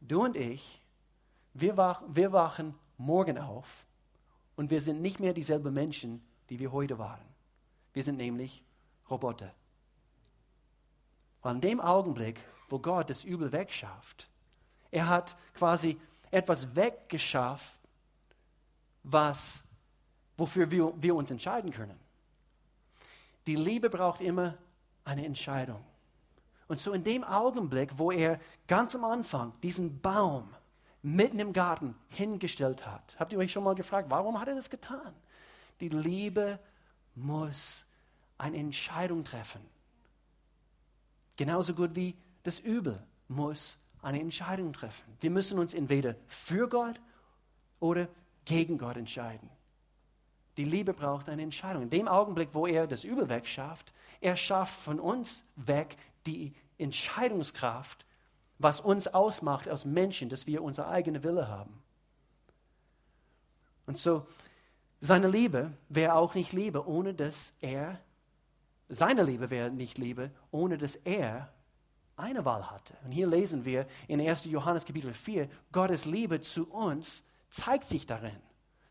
du 0.00 0.24
und 0.24 0.36
ich, 0.36 0.82
wir, 1.54 1.76
wach, 1.76 2.02
wir 2.08 2.32
wachen 2.32 2.74
morgen 2.96 3.38
auf 3.38 3.86
und 4.56 4.70
wir 4.70 4.80
sind 4.80 5.00
nicht 5.00 5.18
mehr 5.18 5.32
dieselben 5.32 5.72
Menschen, 5.72 6.22
die 6.50 6.58
wir 6.58 6.72
heute 6.72 6.98
waren. 6.98 7.26
Wir 7.92 8.02
sind 8.02 8.16
nämlich 8.16 8.62
Roboter. 9.10 9.52
Weil 11.42 11.56
in 11.56 11.60
dem 11.60 11.80
Augenblick, 11.80 12.40
wo 12.68 12.78
Gott 12.78 13.10
das 13.10 13.24
Übel 13.24 13.52
wegschafft, 13.52 14.30
er 14.90 15.08
hat 15.08 15.36
quasi 15.54 15.98
etwas 16.32 16.74
weggeschafft, 16.74 17.78
was, 19.04 19.62
wofür 20.36 20.70
wir, 20.70 20.92
wir 21.00 21.14
uns 21.14 21.30
entscheiden 21.30 21.70
können. 21.70 21.98
Die 23.46 23.56
Liebe 23.56 23.90
braucht 23.90 24.20
immer 24.20 24.56
eine 25.04 25.24
Entscheidung. 25.24 25.84
Und 26.68 26.80
so 26.80 26.92
in 26.92 27.04
dem 27.04 27.22
Augenblick, 27.22 27.98
wo 27.98 28.10
er 28.10 28.40
ganz 28.66 28.94
am 28.94 29.04
Anfang 29.04 29.52
diesen 29.62 30.00
Baum 30.00 30.48
mitten 31.02 31.38
im 31.38 31.52
Garten 31.52 31.94
hingestellt 32.08 32.86
hat. 32.86 33.16
Habt 33.18 33.32
ihr 33.32 33.38
euch 33.38 33.52
schon 33.52 33.64
mal 33.64 33.74
gefragt, 33.74 34.08
warum 34.08 34.40
hat 34.40 34.48
er 34.48 34.54
das 34.54 34.70
getan? 34.70 35.12
Die 35.80 35.88
Liebe 35.88 36.58
muss 37.14 37.84
eine 38.38 38.56
Entscheidung 38.56 39.24
treffen. 39.24 39.60
Genauso 41.36 41.74
gut 41.74 41.94
wie 41.94 42.16
das 42.44 42.60
Übel 42.60 43.02
muss 43.28 43.78
eine 44.02 44.20
Entscheidung 44.20 44.72
treffen. 44.72 45.16
Wir 45.20 45.30
müssen 45.30 45.58
uns 45.58 45.74
entweder 45.74 46.16
für 46.26 46.68
Gott 46.68 47.00
oder 47.80 48.08
gegen 48.44 48.76
Gott 48.76 48.96
entscheiden. 48.96 49.48
Die 50.56 50.64
Liebe 50.64 50.92
braucht 50.92 51.28
eine 51.28 51.42
Entscheidung. 51.42 51.84
In 51.84 51.90
dem 51.90 52.08
Augenblick, 52.08 52.50
wo 52.52 52.66
er 52.66 52.86
das 52.86 53.04
Übel 53.04 53.28
wegschafft, 53.28 53.94
er 54.20 54.36
schafft 54.36 54.74
von 54.74 55.00
uns 55.00 55.44
weg 55.56 55.96
die 56.26 56.52
Entscheidungskraft, 56.76 58.04
was 58.58 58.80
uns 58.80 59.08
ausmacht 59.08 59.68
als 59.68 59.84
Menschen, 59.84 60.28
dass 60.28 60.46
wir 60.46 60.62
unsere 60.62 60.88
eigene 60.88 61.22
Wille 61.24 61.48
haben. 61.48 61.82
Und 63.86 63.98
so, 63.98 64.26
seine 65.00 65.28
Liebe 65.28 65.72
wäre 65.88 66.14
auch 66.14 66.34
nicht 66.34 66.52
Liebe, 66.52 66.86
ohne 66.86 67.14
dass 67.14 67.54
er, 67.60 67.98
seine 68.88 69.22
Liebe 69.22 69.50
wäre 69.50 69.70
nicht 69.70 69.98
Liebe, 69.98 70.30
ohne 70.50 70.78
dass 70.78 70.96
er 70.96 71.52
eine 72.16 72.44
Wahl 72.44 72.70
hatte. 72.70 72.94
Und 73.04 73.12
hier 73.12 73.26
lesen 73.26 73.64
wir 73.64 73.86
in 74.08 74.20
1. 74.20 74.44
Johannes 74.44 74.84
Kapitel 74.84 75.14
4, 75.14 75.48
Gottes 75.72 76.04
Liebe 76.04 76.40
zu 76.40 76.70
uns 76.70 77.24
zeigt 77.50 77.86
sich 77.86 78.06
darin, 78.06 78.40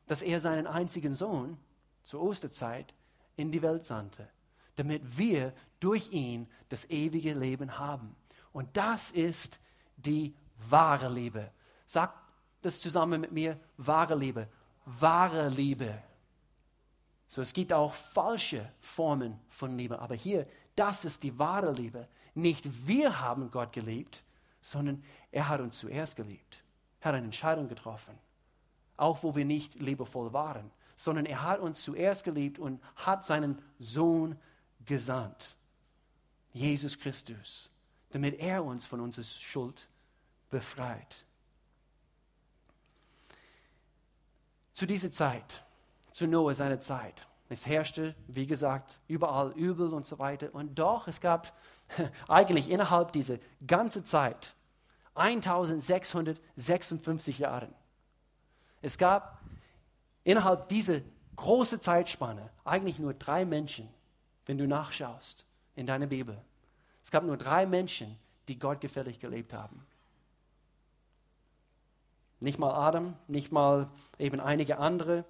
dass 0.07 0.21
er 0.21 0.39
seinen 0.39 0.67
einzigen 0.67 1.13
Sohn 1.13 1.57
zur 2.03 2.21
Osterzeit 2.21 2.93
in 3.35 3.51
die 3.51 3.61
Welt 3.61 3.83
sandte, 3.83 4.27
damit 4.75 5.17
wir 5.17 5.53
durch 5.79 6.11
ihn 6.11 6.47
das 6.69 6.89
ewige 6.89 7.33
Leben 7.33 7.77
haben. 7.79 8.15
Und 8.53 8.75
das 8.75 9.11
ist 9.11 9.59
die 9.97 10.35
wahre 10.69 11.09
Liebe. 11.09 11.51
Sagt 11.85 12.15
das 12.61 12.79
zusammen 12.79 13.21
mit 13.21 13.31
mir, 13.31 13.59
wahre 13.77 14.15
Liebe. 14.15 14.47
Wahre 14.85 15.49
Liebe. 15.49 16.01
So, 17.27 17.41
es 17.41 17.53
gibt 17.53 17.71
auch 17.71 17.93
falsche 17.93 18.69
Formen 18.79 19.39
von 19.49 19.77
Liebe, 19.77 19.99
aber 19.99 20.15
hier, 20.15 20.47
das 20.75 21.05
ist 21.05 21.23
die 21.23 21.37
wahre 21.39 21.71
Liebe. 21.71 22.07
Nicht 22.33 22.87
wir 22.87 23.19
haben 23.19 23.51
Gott 23.51 23.73
geliebt, 23.73 24.23
sondern 24.61 25.03
er 25.31 25.49
hat 25.49 25.59
uns 25.59 25.79
zuerst 25.79 26.15
geliebt. 26.15 26.63
Er 27.01 27.09
hat 27.09 27.15
eine 27.15 27.25
Entscheidung 27.25 27.67
getroffen, 27.67 28.17
auch 28.97 29.23
wo 29.23 29.35
wir 29.35 29.45
nicht 29.45 29.75
liebevoll 29.75 30.31
waren, 30.33 30.71
sondern 30.95 31.25
er 31.25 31.41
hat 31.41 31.59
uns 31.59 31.81
zuerst 31.81 32.23
geliebt 32.23 32.59
und 32.59 32.81
hat 32.95 33.25
seinen 33.25 33.61
Sohn 33.79 34.37
gesandt, 34.85 35.57
Jesus 36.53 36.97
Christus, 36.97 37.71
damit 38.11 38.39
er 38.39 38.63
uns 38.63 38.85
von 38.85 38.99
unserer 38.99 39.23
Schuld 39.25 39.87
befreit. 40.49 41.25
Zu 44.73 44.85
dieser 44.85 45.11
Zeit, 45.11 45.63
zu 46.11 46.27
Noah 46.27 46.53
seiner 46.53 46.79
Zeit, 46.79 47.27
es 47.49 47.67
herrschte, 47.67 48.15
wie 48.27 48.47
gesagt, 48.47 49.01
überall 49.09 49.51
Übel 49.51 49.93
und 49.93 50.05
so 50.05 50.19
weiter. 50.19 50.55
Und 50.55 50.75
doch, 50.75 51.09
es 51.09 51.19
gab 51.19 51.53
eigentlich 52.27 52.69
innerhalb 52.69 53.11
dieser 53.11 53.37
ganzen 53.65 54.05
Zeit 54.05 54.55
1656 55.15 57.39
Jahre. 57.39 57.69
Es 58.81 58.97
gab 58.97 59.41
innerhalb 60.23 60.69
dieser 60.69 61.01
großen 61.35 61.81
Zeitspanne 61.81 62.49
eigentlich 62.63 62.99
nur 62.99 63.13
drei 63.13 63.45
Menschen, 63.45 63.89
wenn 64.45 64.57
du 64.57 64.67
nachschaust 64.67 65.45
in 65.75 65.85
deiner 65.85 66.07
Bibel. 66.07 66.37
Es 67.03 67.11
gab 67.11 67.23
nur 67.23 67.37
drei 67.37 67.65
Menschen, 67.65 68.17
die 68.47 68.59
Gott 68.59 68.81
gefällig 68.81 69.19
gelebt 69.19 69.53
haben. 69.53 69.85
Nicht 72.39 72.57
mal 72.57 72.73
Adam, 72.73 73.15
nicht 73.27 73.51
mal 73.51 73.89
eben 74.17 74.39
einige 74.39 74.77
andere, 74.77 75.25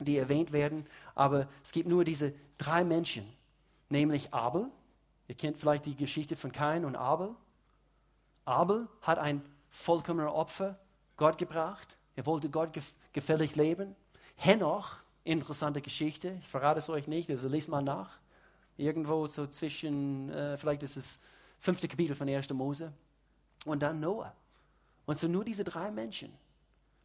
die 0.00 0.16
erwähnt 0.16 0.52
werden, 0.52 0.86
aber 1.14 1.48
es 1.62 1.72
gibt 1.72 1.88
nur 1.88 2.04
diese 2.04 2.34
drei 2.58 2.82
Menschen, 2.82 3.32
nämlich 3.88 4.34
Abel. 4.34 4.68
Ihr 5.28 5.34
kennt 5.34 5.58
vielleicht 5.58 5.86
die 5.86 5.96
Geschichte 5.96 6.36
von 6.36 6.52
Kain 6.52 6.84
und 6.84 6.96
Abel. 6.96 7.34
Abel 8.44 8.88
hat 9.02 9.18
ein 9.18 9.42
vollkommener 9.70 10.34
Opfer 10.34 10.78
Gott 11.16 11.38
gebracht. 11.38 11.96
Er 12.16 12.26
wollte 12.26 12.50
Gott 12.50 12.70
gefällig 13.12 13.56
leben. 13.56 13.96
Henoch, 14.36 14.96
interessante 15.24 15.80
Geschichte, 15.80 16.38
ich 16.40 16.48
verrate 16.48 16.78
es 16.78 16.88
euch 16.88 17.06
nicht, 17.06 17.30
also 17.30 17.48
lest 17.48 17.68
mal 17.68 17.82
nach. 17.82 18.18
Irgendwo 18.76 19.26
so 19.26 19.46
zwischen, 19.46 20.30
äh, 20.30 20.56
vielleicht 20.56 20.82
ist 20.82 20.96
es 20.96 21.20
fünfte 21.60 21.86
Kapitel 21.88 22.16
von 22.16 22.28
1. 22.28 22.50
Mose. 22.50 22.92
Und 23.64 23.82
dann 23.82 24.00
Noah. 24.00 24.34
Und 25.06 25.18
so 25.18 25.28
nur 25.28 25.44
diese 25.44 25.64
drei 25.64 25.90
Menschen 25.90 26.32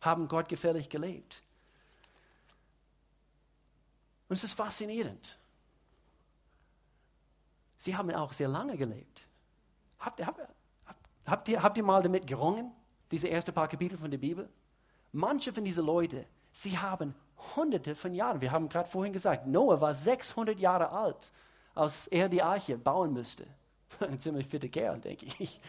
haben 0.02 0.28
Gott 0.28 0.50
gefällig 0.50 0.90
gelebt. 0.90 1.44
Und 4.30 4.36
es 4.36 4.44
ist 4.44 4.54
faszinierend. 4.54 5.38
Sie 7.78 7.96
haben 7.96 8.12
auch 8.12 8.34
sehr 8.34 8.48
lange 8.48 8.76
gelebt. 8.76 9.28
Habt, 10.00 10.26
habt, 10.26 10.40
habt, 11.26 11.48
ihr, 11.50 11.62
habt 11.62 11.78
ihr 11.78 11.84
mal 11.84 12.02
damit 12.02 12.28
gerungen, 12.28 12.72
diese 13.12 13.30
ersten 13.30 13.54
paar 13.54 13.68
Kapitel 13.68 13.98
von 13.98 14.12
der 14.12 14.18
Bibel? 14.18 14.50
Manche 15.12 15.54
von 15.54 15.64
diesen 15.64 15.86
Leuten, 15.86 16.26
sie 16.52 16.78
haben 16.78 17.16
hunderte 17.56 17.96
von 17.96 18.14
Jahren, 18.14 18.42
wir 18.42 18.52
haben 18.52 18.68
gerade 18.68 18.90
vorhin 18.90 19.14
gesagt, 19.14 19.48
Noah 19.48 19.80
war 19.80 19.94
600 19.94 20.60
Jahre 20.60 20.90
alt, 20.90 21.32
als 21.76 22.08
er 22.08 22.30
die 22.30 22.42
Arche 22.42 22.78
bauen 22.78 23.14
müsste. 23.14 23.46
Ein 24.00 24.20
ziemlich 24.20 24.48
fitter 24.48 24.68
Kerl, 24.68 25.00
denke 25.00 25.28
ich. 25.40 25.62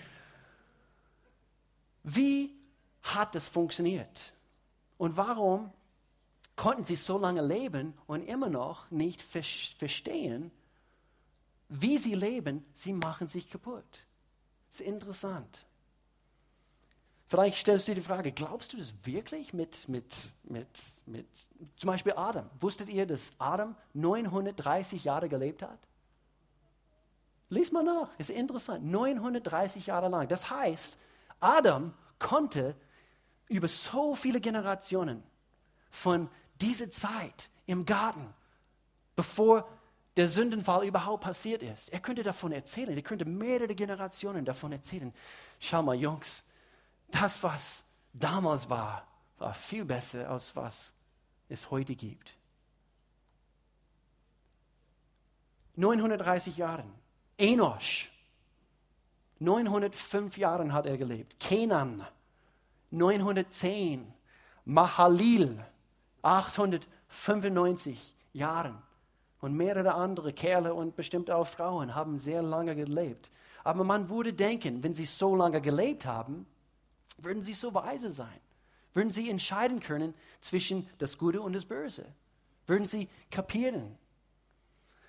Wie 2.03 2.55
hat 3.03 3.35
das 3.35 3.49
funktioniert? 3.49 4.33
Und 4.97 5.17
warum 5.17 5.71
konnten 6.57 6.85
sie 6.85 6.97
so 6.97 7.19
lange 7.19 7.43
leben 7.43 7.95
und 8.07 8.23
immer 8.23 8.49
noch 8.49 8.91
nicht 8.91 9.23
verstehen, 9.23 10.51
wie 11.69 11.99
sie 11.99 12.15
leben? 12.15 12.65
Sie 12.73 12.93
machen 12.93 13.29
sich 13.29 13.49
kaputt. 13.49 13.85
Das 14.69 14.81
ist 14.81 14.87
interessant. 14.87 15.67
Vielleicht 17.29 17.59
stellst 17.59 17.87
du 17.87 17.93
dir 17.93 18.01
die 18.01 18.07
Frage, 18.07 18.33
glaubst 18.33 18.73
du 18.73 18.79
das 18.79 18.93
wirklich 19.05 19.53
mit, 19.53 19.87
mit, 19.87 20.15
mit, 20.45 20.67
mit 21.05 21.27
zum 21.77 21.87
Beispiel 21.87 22.15
Adam? 22.17 22.49
Wusstet 22.59 22.89
ihr, 22.89 23.07
dass 23.07 23.33
Adam 23.39 23.77
930 23.93 25.05
Jahre 25.05 25.29
gelebt 25.29 25.63
hat? 25.63 25.79
Lies 27.51 27.71
mal 27.71 27.83
nach, 27.83 28.09
ist 28.19 28.31
interessant. 28.31 28.85
930 28.85 29.87
Jahre 29.87 30.09
lang. 30.09 30.27
Das 30.29 30.51
heißt, 30.51 30.99
Adam 31.41 31.93
konnte 32.19 32.75
über 33.49 33.69
so 33.69 34.15
viele 34.15 34.41
Generationen 34.41 35.23
von 35.91 36.31
dieser 36.61 36.91
Zeit 36.91 37.51
im 37.67 37.85
Garten, 37.85 38.35
bevor 39.17 39.69
der 40.19 40.27
Sündenfall 40.27 40.85
überhaupt 40.85 41.23
passiert 41.23 41.63
ist, 41.63 41.91
er 41.93 42.01
könnte 42.01 42.25
davon 42.25 42.51
erzählen, 42.51 42.97
er 42.97 43.03
könnte 43.03 43.25
mehrere 43.25 43.73
Generationen 43.73 44.45
davon 44.45 44.73
erzählen. 44.73 45.15
Schau 45.61 45.81
mal, 45.81 45.95
Jungs, 45.95 46.43
das, 47.13 47.41
was 47.45 47.85
damals 48.13 48.69
war, 48.69 49.07
war 49.39 49.55
viel 49.55 49.85
besser, 49.85 50.29
als 50.29 50.57
was 50.57 50.93
es 51.49 51.71
heute 51.71 51.95
gibt. 51.95 52.37
930 55.77 56.57
Jahre. 56.57 56.83
Enosch, 57.37 58.11
905 59.39 60.37
Jahre 60.37 60.73
hat 60.73 60.87
er 60.87 60.99
gelebt. 60.99 61.39
Kenan, 61.39 62.05
910. 62.91 64.13
Mahalil, 64.65 65.65
895 66.23 68.17
Jahre. 68.33 68.83
Und 69.41 69.57
mehrere 69.57 69.95
andere 69.95 70.33
Kerle 70.33 70.75
und 70.75 70.97
bestimmt 70.97 71.31
auch 71.31 71.47
Frauen 71.47 71.95
haben 71.95 72.19
sehr 72.19 72.43
lange 72.43 72.75
gelebt. 72.75 73.31
Aber 73.63 73.85
man 73.85 74.09
würde 74.09 74.33
denken, 74.33 74.83
wenn 74.83 74.95
sie 74.95 75.05
so 75.05 75.37
lange 75.37 75.61
gelebt 75.61 76.07
haben, 76.07 76.47
würden 77.19 77.43
sie 77.43 77.55
so 77.55 77.73
weise 77.75 78.11
sein. 78.11 78.41
Würden 78.95 79.11
sie 79.11 79.31
entscheiden 79.31 79.81
können 79.81 80.15
zwischen 80.41 80.89
das 80.99 81.19
Gute 81.19 81.41
und 81.41 81.53
das 81.53 81.65
Böse. 81.65 82.05
Würden 82.67 82.87
sie 82.87 83.09
kapieren. 83.31 83.97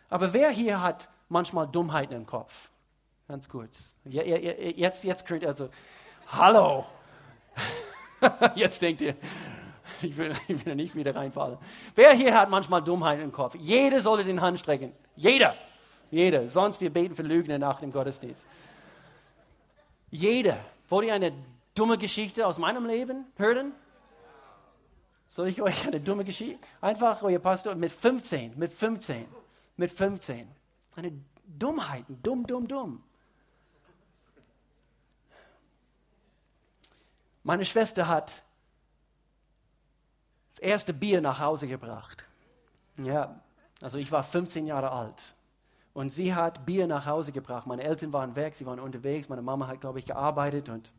Aber 0.09 0.33
wer 0.33 0.49
hier 0.49 0.81
hat 0.81 1.09
manchmal 1.27 1.67
Dummheiten 1.67 2.15
im 2.15 2.25
Kopf? 2.25 2.69
Ganz 3.27 3.47
kurz. 3.47 3.95
Jetzt, 4.05 5.03
jetzt 5.03 5.25
könnt 5.25 5.43
ihr 5.43 5.49
also, 5.49 5.69
hallo. 6.27 6.85
Jetzt 8.55 8.81
denkt 8.81 9.01
ihr, 9.01 9.15
ich 10.01 10.17
will, 10.17 10.31
ich 10.47 10.65
will 10.65 10.75
nicht 10.75 10.95
wieder 10.95 11.15
reinfallen. 11.15 11.57
Wer 11.95 12.13
hier 12.13 12.35
hat 12.35 12.49
manchmal 12.49 12.83
Dummheiten 12.83 13.23
im 13.23 13.31
Kopf? 13.31 13.55
Jeder 13.55 14.01
sollte 14.01 14.23
den 14.23 14.41
Hand 14.41 14.59
strecken. 14.59 14.93
Jeder. 15.15 15.55
Jeder. 16.11 16.47
Sonst 16.47 16.81
wir 16.81 16.89
beten 16.89 17.15
für 17.15 17.23
Lügner 17.23 17.59
nach 17.59 17.79
dem 17.79 17.91
Gottesdienst. 17.91 18.47
Jeder. 20.09 20.57
Wollt 20.87 21.07
ihr 21.07 21.13
eine 21.13 21.33
dumme 21.75 21.97
Geschichte 21.97 22.47
aus 22.47 22.57
meinem 22.57 22.85
Leben 22.85 23.25
hören? 23.37 23.73
Soll 25.27 25.49
ich 25.49 25.61
euch 25.61 25.87
eine 25.87 26.01
dumme 26.01 26.25
Geschichte? 26.25 26.57
Einfach, 26.81 27.21
euer 27.21 27.39
Pastor, 27.39 27.75
mit 27.75 27.91
15, 27.91 28.57
mit 28.57 28.71
15, 28.71 29.25
mit 29.77 29.91
15. 29.91 30.47
Eine 30.95 31.11
Dummheit, 31.45 32.05
dumm, 32.23 32.47
dumm, 32.47 32.67
dumm. 32.67 33.03
Meine 37.43 37.65
Schwester 37.65 38.07
hat 38.07 38.43
das 40.59 40.67
erste 40.67 40.93
Bier 40.93 41.21
nach 41.21 41.39
Hause 41.39 41.67
gebracht. 41.67 42.25
Ja, 42.97 43.39
also 43.81 43.97
ich 43.97 44.11
war 44.11 44.23
15 44.23 44.67
Jahre 44.67 44.91
alt. 44.91 45.35
Und 45.93 46.11
sie 46.11 46.35
hat 46.35 46.65
Bier 46.65 46.85
nach 46.87 47.05
Hause 47.05 47.31
gebracht. 47.31 47.65
Meine 47.65 47.83
Eltern 47.83 48.13
waren 48.13 48.35
weg, 48.35 48.55
sie 48.55 48.65
waren 48.65 48.79
unterwegs. 48.79 49.29
Meine 49.29 49.41
Mama 49.41 49.67
hat, 49.67 49.81
glaube 49.81 49.99
ich, 49.99 50.05
gearbeitet 50.05 50.69
und 50.69 50.91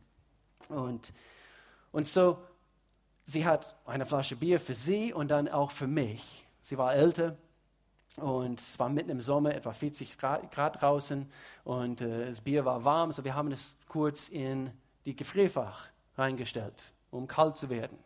und, 0.69 1.11
und 1.91 2.07
so, 2.07 2.37
sie 3.23 3.45
hat 3.45 3.75
eine 3.85 4.05
Flasche 4.05 4.35
Bier 4.35 4.59
für 4.59 4.75
sie 4.75 5.13
und 5.13 5.29
dann 5.29 5.47
auch 5.47 5.71
für 5.71 5.87
mich. 5.87 6.45
Sie 6.61 6.77
war 6.77 6.93
älter 6.93 7.37
und 8.17 8.59
es 8.59 8.77
war 8.77 8.89
mitten 8.89 9.09
im 9.09 9.21
Sommer, 9.21 9.55
etwa 9.55 9.73
40 9.73 10.17
Grad, 10.17 10.51
Grad 10.51 10.81
draußen 10.81 11.29
und 11.63 12.01
äh, 12.01 12.27
das 12.27 12.41
Bier 12.41 12.65
war 12.65 12.83
warm, 12.83 13.11
so 13.11 13.23
wir 13.23 13.35
haben 13.35 13.51
es 13.51 13.75
kurz 13.87 14.27
in 14.27 14.69
die 15.05 15.15
Gefrierfach 15.15 15.87
reingestellt, 16.17 16.93
um 17.09 17.27
kalt 17.27 17.57
zu 17.57 17.69
werden. 17.69 17.97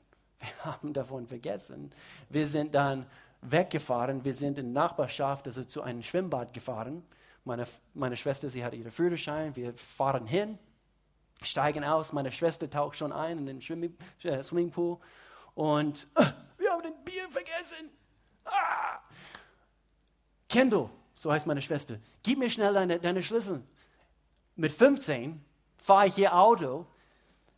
Wir 0.63 0.65
haben 0.65 0.93
davon 0.93 1.27
vergessen. 1.27 1.91
Wir 2.29 2.45
sind 2.45 2.75
dann 2.75 3.05
weggefahren, 3.41 4.23
wir 4.23 4.33
sind 4.33 4.57
in 4.57 4.73
Nachbarschaft, 4.73 5.45
also 5.45 5.63
zu 5.63 5.83
einem 5.83 6.01
Schwimmbad 6.01 6.53
gefahren. 6.53 7.03
Meine, 7.43 7.65
meine 7.93 8.17
Schwester, 8.17 8.49
sie 8.49 8.65
hatte 8.65 8.75
ihren 8.75 8.91
Führerschein, 8.91 9.55
wir 9.55 9.73
fahren 9.75 10.25
hin 10.25 10.57
steigen 11.41 11.83
aus. 11.83 12.13
Meine 12.13 12.31
Schwester 12.31 12.69
taucht 12.69 12.97
schon 12.97 13.11
ein 13.11 13.39
in 13.39 13.45
den 13.45 13.59
äh, 14.23 14.43
Swimmingpool 14.43 14.97
und 15.53 16.07
äh, 16.15 16.25
wir 16.57 16.71
haben 16.71 16.83
den 16.83 17.03
Bier 17.03 17.29
vergessen. 17.29 17.89
Ah! 18.45 18.99
Kendall, 20.49 20.89
so 21.15 21.31
heißt 21.31 21.47
meine 21.47 21.61
Schwester, 21.61 21.97
gib 22.23 22.39
mir 22.39 22.49
schnell 22.49 22.73
deine, 22.73 22.99
deine 22.99 23.23
Schlüssel. 23.23 23.61
Mit 24.55 24.71
15 24.71 25.43
fahre 25.77 26.07
ich 26.07 26.17
ihr 26.17 26.35
Auto 26.35 26.85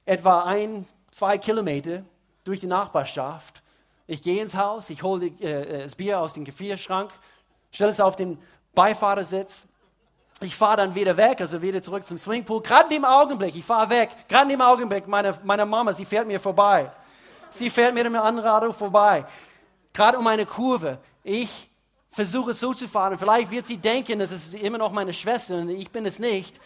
etwa 0.06 0.43
ein, 0.43 0.88
zwei 1.12 1.38
Kilometer 1.38 2.04
durch 2.47 2.60
die 2.60 2.67
Nachbarschaft. 2.67 3.62
Ich 4.07 4.23
gehe 4.23 4.41
ins 4.41 4.55
Haus, 4.55 4.89
ich 4.89 5.03
hole 5.03 5.27
äh, 5.27 5.83
das 5.83 5.95
Bier 5.95 6.19
aus 6.19 6.33
dem 6.33 6.45
Gefrierschrank, 6.45 7.12
stelle 7.71 7.89
es 7.89 7.99
auf 7.99 8.15
den 8.15 8.38
Beifahrersitz. 8.73 9.67
Ich 10.39 10.55
fahre 10.55 10.77
dann 10.77 10.95
wieder 10.95 11.17
weg, 11.17 11.41
also 11.41 11.62
wieder 11.62 11.81
zurück 11.81 12.07
zum 12.07 12.17
Swimmingpool. 12.17 12.62
Gerade 12.62 12.83
in 12.95 13.01
dem 13.01 13.05
Augenblick, 13.05 13.55
ich 13.55 13.65
fahre 13.65 13.89
weg, 13.89 14.12
gerade 14.27 14.43
in 14.43 14.49
dem 14.49 14.62
Augenblick, 14.62 15.07
meine, 15.07 15.38
meine 15.43 15.65
Mama, 15.65 15.91
sie 15.93 16.05
fährt 16.05 16.27
mir 16.27 16.39
vorbei. 16.39 16.91
Sie 17.49 17.69
fährt 17.69 17.93
mit 17.93 18.05
einem 18.05 18.15
anderen 18.15 18.49
Auto 18.49 18.71
vorbei. 18.71 19.25
Gerade 19.93 20.17
um 20.17 20.27
eine 20.27 20.45
Kurve. 20.45 20.99
Ich 21.23 21.69
versuche 22.12 22.53
so 22.53 22.73
zu 22.73 22.88
fahren. 22.88 23.17
Vielleicht 23.17 23.51
wird 23.51 23.65
sie 23.65 23.77
denken, 23.77 24.19
das 24.19 24.31
ist 24.31 24.55
immer 24.55 24.77
noch 24.77 24.91
meine 24.91 25.13
Schwester 25.13 25.57
und 25.57 25.69
ich 25.69 25.89
bin 25.89 26.05
es 26.05 26.19
nicht. 26.19 26.60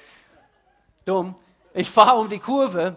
Dumm. 1.05 1.35
Ich 1.73 1.89
fahre 1.89 2.19
um 2.19 2.29
die 2.29 2.39
Kurve. 2.39 2.95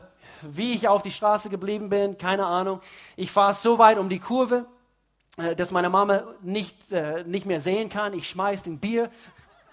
Wie 0.53 0.73
ich 0.73 0.89
auf 0.89 1.03
die 1.03 1.11
Straße 1.11 1.51
geblieben 1.51 1.89
bin, 1.89 2.19
keine 2.19 2.47
Ahnung. 2.47 2.81
Ich 3.17 3.31
fahre 3.31 3.55
so 3.55 3.79
weit 3.79 3.99
um 3.99 4.09
die 4.09 4.19
Kurve, 4.19 4.67
äh, 5.37 5.55
dass 5.57 5.71
meine 5.71 5.91
Mama 5.91 6.25
nicht, 6.43 6.93
äh, 6.93 7.25
nicht 7.25 7.47
mehr 7.47 7.61
sehen 7.61 7.89
kann. 7.89 8.13
Ich 8.15 8.29
schmeiße 8.29 8.65
den 8.65 8.79
Bier 8.79 9.11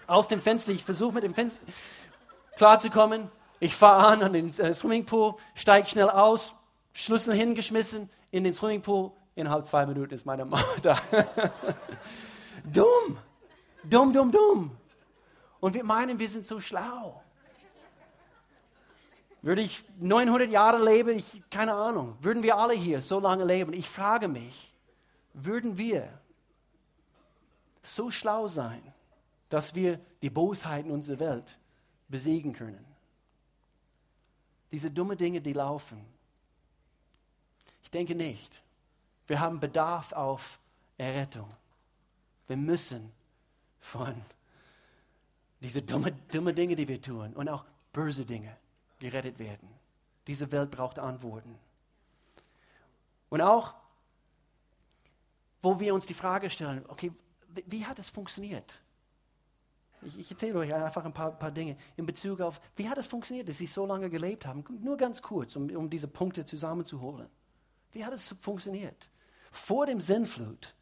aus 0.06 0.28
dem 0.28 0.40
Fenster. 0.40 0.72
Ich 0.72 0.84
versuche 0.84 1.14
mit 1.14 1.24
dem 1.24 1.34
Fenster 1.34 1.62
klarzukommen. 2.56 3.30
Ich 3.60 3.74
fahre 3.74 4.06
an 4.08 4.22
an 4.22 4.32
den 4.32 4.58
äh, 4.58 4.74
Swimmingpool, 4.74 5.34
steige 5.54 5.88
schnell 5.88 6.10
aus, 6.10 6.54
Schlüssel 6.92 7.34
hingeschmissen 7.34 8.10
in 8.30 8.44
den 8.44 8.54
Swimmingpool. 8.54 9.12
Innerhalb 9.34 9.66
zwei 9.66 9.86
Minuten 9.86 10.12
ist 10.14 10.26
meine 10.26 10.44
Mama 10.44 10.64
da. 10.82 10.98
dumm, 12.64 13.18
dumm, 13.84 14.12
dumm, 14.12 14.32
dumm. 14.32 14.70
Und 15.60 15.74
wir 15.74 15.84
meinen, 15.84 16.18
wir 16.18 16.28
sind 16.28 16.44
so 16.44 16.60
schlau. 16.60 17.22
Würde 19.42 19.62
ich 19.62 19.84
900 19.98 20.50
Jahre 20.50 20.82
leben, 20.82 21.10
ich, 21.10 21.42
keine 21.50 21.74
Ahnung, 21.74 22.16
würden 22.20 22.44
wir 22.44 22.56
alle 22.56 22.74
hier 22.74 23.02
so 23.02 23.18
lange 23.18 23.44
leben? 23.44 23.72
Ich 23.72 23.88
frage 23.88 24.28
mich, 24.28 24.72
würden 25.34 25.76
wir 25.76 26.08
so 27.82 28.08
schlau 28.12 28.46
sein, 28.46 28.80
dass 29.48 29.74
wir 29.74 29.98
die 30.22 30.30
Bosheiten 30.30 30.92
unserer 30.92 31.18
Welt 31.18 31.58
besiegen 32.08 32.52
können? 32.52 32.84
Diese 34.70 34.92
dummen 34.92 35.18
Dinge, 35.18 35.40
die 35.40 35.52
laufen. 35.52 36.00
Ich 37.82 37.90
denke 37.90 38.14
nicht. 38.14 38.62
Wir 39.26 39.40
haben 39.40 39.58
Bedarf 39.58 40.12
auf 40.12 40.60
Errettung. 40.98 41.52
Wir 42.46 42.56
müssen 42.56 43.10
von 43.80 44.14
diese 45.60 45.82
dumme, 45.82 46.12
dumme 46.30 46.54
Dinge, 46.54 46.76
die 46.76 46.86
wir 46.86 47.02
tun 47.02 47.32
und 47.34 47.48
auch 47.48 47.64
böse 47.92 48.24
Dinge 48.24 48.56
gerettet 49.02 49.38
werden. 49.38 49.68
Diese 50.26 50.50
Welt 50.52 50.70
braucht 50.70 50.98
Antworten. 50.98 51.58
Und 53.28 53.40
auch, 53.40 53.74
wo 55.60 55.80
wir 55.80 55.94
uns 55.94 56.06
die 56.06 56.14
Frage 56.14 56.48
stellen, 56.48 56.84
okay, 56.88 57.12
wie, 57.66 57.84
hat 57.84 57.98
es 57.98 58.08
funktioniert? 58.08 58.82
Ich, 60.02 60.18
ich, 60.18 60.30
erzähle 60.30 60.60
euch 60.60 60.74
einfach 60.74 61.04
ein 61.04 61.12
paar, 61.12 61.32
paar, 61.32 61.50
Dinge 61.50 61.76
in 61.96 62.06
Bezug 62.06 62.40
auf, 62.40 62.60
wie 62.76 62.88
hat 62.88 62.98
es 62.98 63.06
funktioniert, 63.06 63.48
dass 63.48 63.58
sie 63.58 63.66
so 63.66 63.84
lange 63.84 64.08
gelebt 64.08 64.46
haben. 64.46 64.64
Nur 64.80 64.96
ganz 64.96 65.20
kurz, 65.20 65.54
um, 65.56 65.68
um 65.76 65.90
diese 65.90 66.08
Punkte 66.08 66.44
zusammenzuholen. 66.44 67.28
Wie 67.92 68.04
hat 68.04 68.12
es 68.14 68.34
funktioniert? 68.40 69.10
Vor 69.50 69.86
dem 69.86 70.00
Sinnflut, 70.00 70.74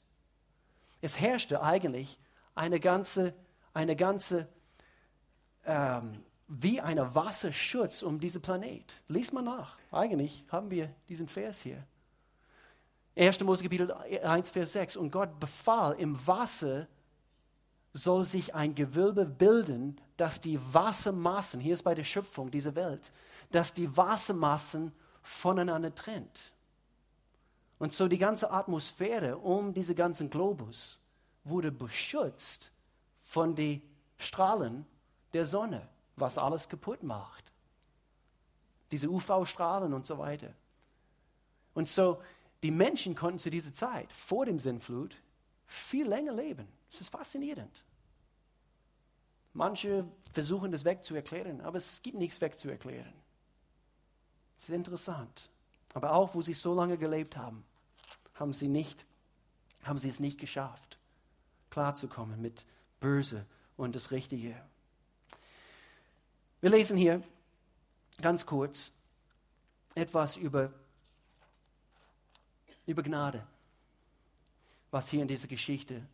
es 1.00 1.18
herrschte 1.18 1.62
eigentlich 1.62 2.18
eine 2.54 2.78
ganze, 2.78 3.35
eine 3.74 3.96
ganze 3.96 4.48
ähm, 5.64 6.24
wie 6.52 6.80
ein 6.80 6.98
Wasserschutz 7.14 8.02
um 8.02 8.18
diesen 8.18 8.42
Planet. 8.42 9.02
Lies 9.06 9.32
mal 9.32 9.42
nach. 9.42 9.78
Eigentlich 9.92 10.44
haben 10.48 10.68
wir 10.68 10.90
diesen 11.08 11.28
Vers 11.28 11.62
hier. 11.62 11.86
1. 13.16 13.38
Mose 13.40 13.62
Kapitel 13.62 13.92
1, 13.92 14.50
Vers 14.50 14.72
6. 14.72 14.96
Und 14.96 15.12
Gott 15.12 15.38
befahl, 15.38 15.94
im 16.00 16.26
Wasser 16.26 16.88
soll 17.92 18.24
sich 18.24 18.52
ein 18.52 18.74
Gewölbe 18.74 19.26
bilden, 19.26 20.00
dass 20.16 20.40
die 20.40 20.58
Wassermassen, 20.72 21.60
hier 21.60 21.74
ist 21.74 21.84
bei 21.84 21.94
der 21.94 22.04
Schöpfung 22.04 22.50
dieser 22.50 22.74
Welt, 22.74 23.12
dass 23.52 23.72
die 23.72 23.96
Wassermassen 23.96 24.92
voneinander 25.22 25.94
trennt. 25.94 26.52
Und 27.78 27.92
so 27.92 28.08
die 28.08 28.18
ganze 28.18 28.50
Atmosphäre 28.50 29.38
um 29.38 29.72
diesen 29.72 29.94
ganzen 29.94 30.30
Globus 30.30 31.00
wurde 31.44 31.70
beschützt 31.70 32.72
von 33.22 33.54
den 33.54 33.82
Strahlen 34.18 34.84
der 35.32 35.46
Sonne, 35.46 35.88
was 36.20 36.38
alles 36.38 36.68
kaputt 36.68 37.02
macht. 37.02 37.52
Diese 38.90 39.09
UV-Strahlen 39.09 39.92
und 39.92 40.06
so 40.06 40.18
weiter. 40.18 40.52
Und 41.74 41.88
so, 41.88 42.20
die 42.62 42.70
Menschen 42.70 43.14
konnten 43.14 43.38
zu 43.38 43.50
dieser 43.50 43.72
Zeit, 43.72 44.12
vor 44.12 44.44
dem 44.46 44.59
Sinnflut, 44.59 45.16
viel 45.66 46.06
länger 46.06 46.33
leben. 46.33 46.68
Das 46.90 47.00
ist 47.00 47.11
faszinierend. 47.11 47.85
Manche 49.52 50.04
versuchen 50.33 50.70
das 50.72 50.85
wegzuerklären, 50.85 51.61
aber 51.61 51.78
es 51.78 52.02
gibt 52.02 52.18
nichts 52.18 52.40
wegzuerklären. 52.40 53.12
Es 54.56 54.64
ist 54.64 54.74
interessant. 54.74 55.50
Aber 55.94 56.12
auch, 56.12 56.35
wo 56.35 56.42
sie 56.42 56.54
so 56.54 56.74
lange 56.74 56.98
gelebt 56.98 57.37
haben, 57.37 57.64
haben 58.35 58.52
sie, 58.52 58.68
nicht, 58.68 59.06
haben 59.83 59.98
sie 59.98 60.09
es 60.09 60.20
nicht 60.20 60.38
geschafft, 60.38 60.98
klarzukommen 61.70 62.40
mit 62.40 62.66
Böse 63.00 63.44
und 63.76 63.96
das 63.96 64.11
Richtige. 64.11 64.54
Wir 66.61 66.70
lesen 66.70 66.99
hier 66.99 67.23
ganz 68.20 68.44
kurz 68.44 68.92
etwas 69.94 70.37
über, 70.37 70.70
über 72.87 73.03
Gnade, 73.03 73.46
was 74.90 75.09
hier 75.09 75.23
in 75.23 75.29
dieser 75.29 75.49
Geschichte 75.49 76.07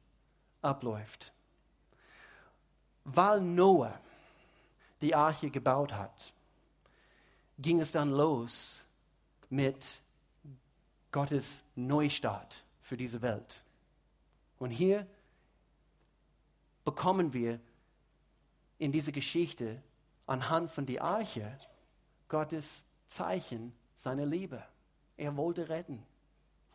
abläuft. 0.63 1.33
Weil 3.05 3.41
Noah 3.41 4.01
die 5.01 5.15
Arche 5.15 5.51
gebaut 5.51 5.93
hat, 5.93 6.33
ging 7.59 7.81
es 7.81 7.91
dann 7.91 8.11
los 8.11 8.85
mit 9.49 10.01
Gottes 11.11 11.65
Neustart 11.75 12.65
für 12.83 12.97
diese 12.97 13.21
Welt. 13.21 13.65
Und 14.59 14.71
hier 14.71 15.07
bekommen 16.85 17.33
wir 17.33 17.59
in 18.79 18.93
dieser 18.93 19.13
Geschichte 19.13 19.83
anhand 20.27 20.71
von 20.71 20.87
der 20.87 21.03
Arche 21.03 21.59
Gottes 22.29 22.85
Zeichen 23.07 23.73
seiner 23.95 24.27
Liebe. 24.27 24.63
Er 25.17 25.37
wollte 25.37 25.69
retten. 25.69 26.05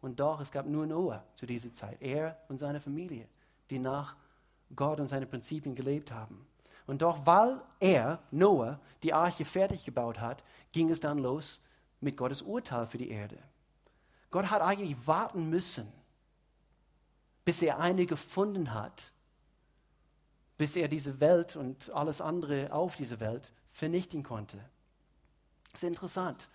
Und 0.02 0.20
doch, 0.20 0.40
es 0.40 0.52
gab 0.52 0.66
nur 0.66 0.86
Noah 0.88 1.24
zu 1.36 1.46
dieser 1.46 1.72
Zeit. 1.72 2.02
Er 2.02 2.38
und 2.50 2.58
seine 2.58 2.80
Familie, 2.80 3.28
die 3.70 3.80
nach 3.80 4.16
Gott 4.76 5.00
und 5.00 5.08
seine 5.08 5.28
Prinzipien 5.28 5.76
gelebt 5.76 6.12
haben. 6.12 6.48
Und 6.88 7.04
doch, 7.04 7.26
weil 7.26 7.62
er, 7.80 8.20
Noah, 8.32 8.80
die 9.04 9.14
Arche 9.14 9.46
fertig 9.46 9.86
gebaut 9.86 10.20
hat, 10.20 10.44
ging 10.72 10.90
es 10.90 11.00
dann 11.00 11.20
los 11.20 11.62
mit 12.00 12.18
Gottes 12.18 12.42
Urteil 12.42 12.88
für 12.88 12.98
die 12.98 13.12
Erde. 13.12 13.38
Gott 14.32 14.50
hat 14.50 14.62
eigentlich 14.62 14.96
warten 15.06 15.50
müssen, 15.50 15.92
bis 17.46 17.62
er 17.62 17.80
eine 17.80 18.06
gefunden 18.06 18.74
hat, 18.74 19.14
bis 20.62 20.76
er 20.76 20.88
diese 20.88 21.20
Welt 21.20 21.56
und 21.56 21.90
alles 21.92 22.22
andere 22.22 22.72
auf 22.72 22.96
dieser 22.96 23.20
Welt 23.20 23.52
vernichten 23.72 24.22
konnte. 24.22 24.60
Das 25.72 25.82
ist 25.82 25.90
interessant, 25.90 26.50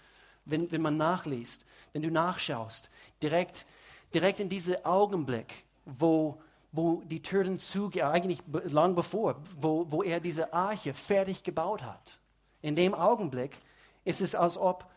wenn, 0.45 0.71
wenn 0.71 0.81
man 0.81 0.97
nachliest, 0.97 1.66
wenn 1.92 2.03
du 2.03 2.11
nachschaust, 2.12 2.88
direkt, 3.21 3.66
direkt 4.14 4.38
in 4.38 4.49
diesem 4.49 4.77
Augenblick, 4.85 5.64
wo, 5.85 6.40
wo 6.71 7.03
die 7.07 7.21
Türen 7.21 7.59
zugehen, 7.59 8.07
eigentlich 8.07 8.40
lang 8.66 8.95
bevor, 8.95 9.42
wo, 9.59 9.91
wo 9.91 10.05
er 10.05 10.20
diese 10.20 10.53
Arche 10.53 10.95
fertig 10.95 11.43
gebaut 11.43 11.83
hat. 11.83 12.20
In 12.62 12.76
dem 12.76 12.95
Augenblick 12.95 13.59
ist 14.05 14.20
es, 14.20 14.37
als 14.37 14.57
ob 14.57 14.89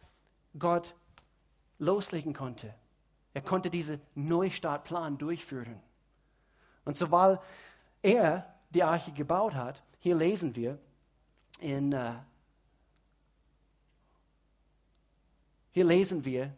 Gott 0.60 0.94
loslegen 1.80 2.34
konnte. 2.34 2.76
Er 3.34 3.42
konnte 3.42 3.72
diesen 3.72 4.00
Neustartplan 4.14 5.18
durchführen. 5.18 5.82
Und 6.86 6.96
so, 6.96 7.10
weil 7.10 7.40
er 8.04 8.54
die 8.70 8.84
Arche 8.84 9.12
gebaut 9.12 9.54
hat, 9.54 9.84
hier 10.00 10.16
lesen 10.16 10.56
wir 10.56 10.80
in, 11.60 11.94
uh, 11.94 12.16
hier 15.72 15.86
lesen 15.86 16.24
wir, 16.26 16.56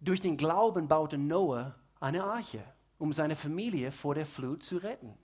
durch 0.00 0.20
den 0.20 0.36
Glauben 0.36 0.88
baute 0.88 1.16
Noah 1.16 1.74
eine 2.00 2.24
Arche, 2.24 2.62
um 2.98 3.12
seine 3.12 3.36
Familie 3.36 3.90
vor 3.90 4.14
der 4.14 4.26
Flut 4.26 4.62
zu 4.62 4.76
retten. 4.76 5.16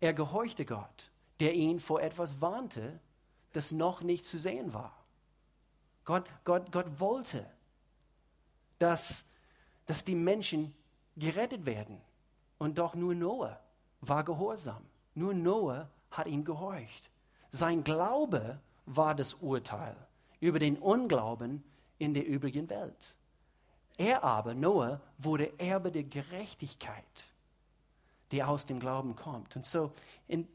Er 0.00 0.12
gehorchte 0.12 0.64
Gott, 0.64 1.10
der 1.40 1.54
ihn 1.54 1.80
vor 1.80 2.02
etwas 2.02 2.40
warnte, 2.40 3.00
das 3.52 3.72
noch 3.72 4.02
nicht 4.02 4.24
zu 4.24 4.38
sehen 4.38 4.74
war. 4.74 4.94
Gott, 6.04 6.28
Gott, 6.44 6.70
Gott 6.72 7.00
wollte, 7.00 7.48
dass, 8.78 9.24
dass 9.86 10.04
die 10.04 10.14
Menschen 10.14 10.74
gerettet 11.16 11.66
werden. 11.66 12.00
Und 12.58 12.78
doch 12.78 12.94
nur 12.94 13.14
Noah 13.14 13.60
war 14.00 14.24
gehorsam. 14.24 14.84
Nur 15.18 15.34
Noah 15.34 15.88
hat 16.12 16.28
ihm 16.28 16.44
gehorcht. 16.44 17.10
Sein 17.50 17.82
Glaube 17.82 18.60
war 18.86 19.16
das 19.16 19.34
Urteil 19.34 19.96
über 20.38 20.60
den 20.60 20.78
Unglauben 20.78 21.64
in 21.98 22.14
der 22.14 22.24
übrigen 22.24 22.70
Welt. 22.70 23.14
Er 23.96 24.22
aber, 24.22 24.54
Noah, 24.54 25.00
wurde 25.18 25.58
Erbe 25.58 25.90
der 25.90 26.04
Gerechtigkeit, 26.04 27.34
die 28.30 28.44
aus 28.44 28.64
dem 28.64 28.78
Glauben 28.78 29.16
kommt. 29.16 29.56
Und 29.56 29.66
so, 29.66 29.92
in, 30.28 30.46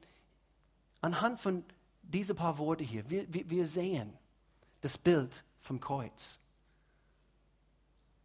anhand 1.01 1.41
von 1.41 1.65
diesen 2.01 2.37
paar 2.37 2.57
Worte 2.57 2.85
hier, 2.85 3.09
wir, 3.09 3.31
wir, 3.33 3.49
wir 3.49 3.67
sehen 3.67 4.13
das 4.79 4.97
Bild 4.97 5.43
vom 5.59 5.81
Kreuz, 5.81 6.39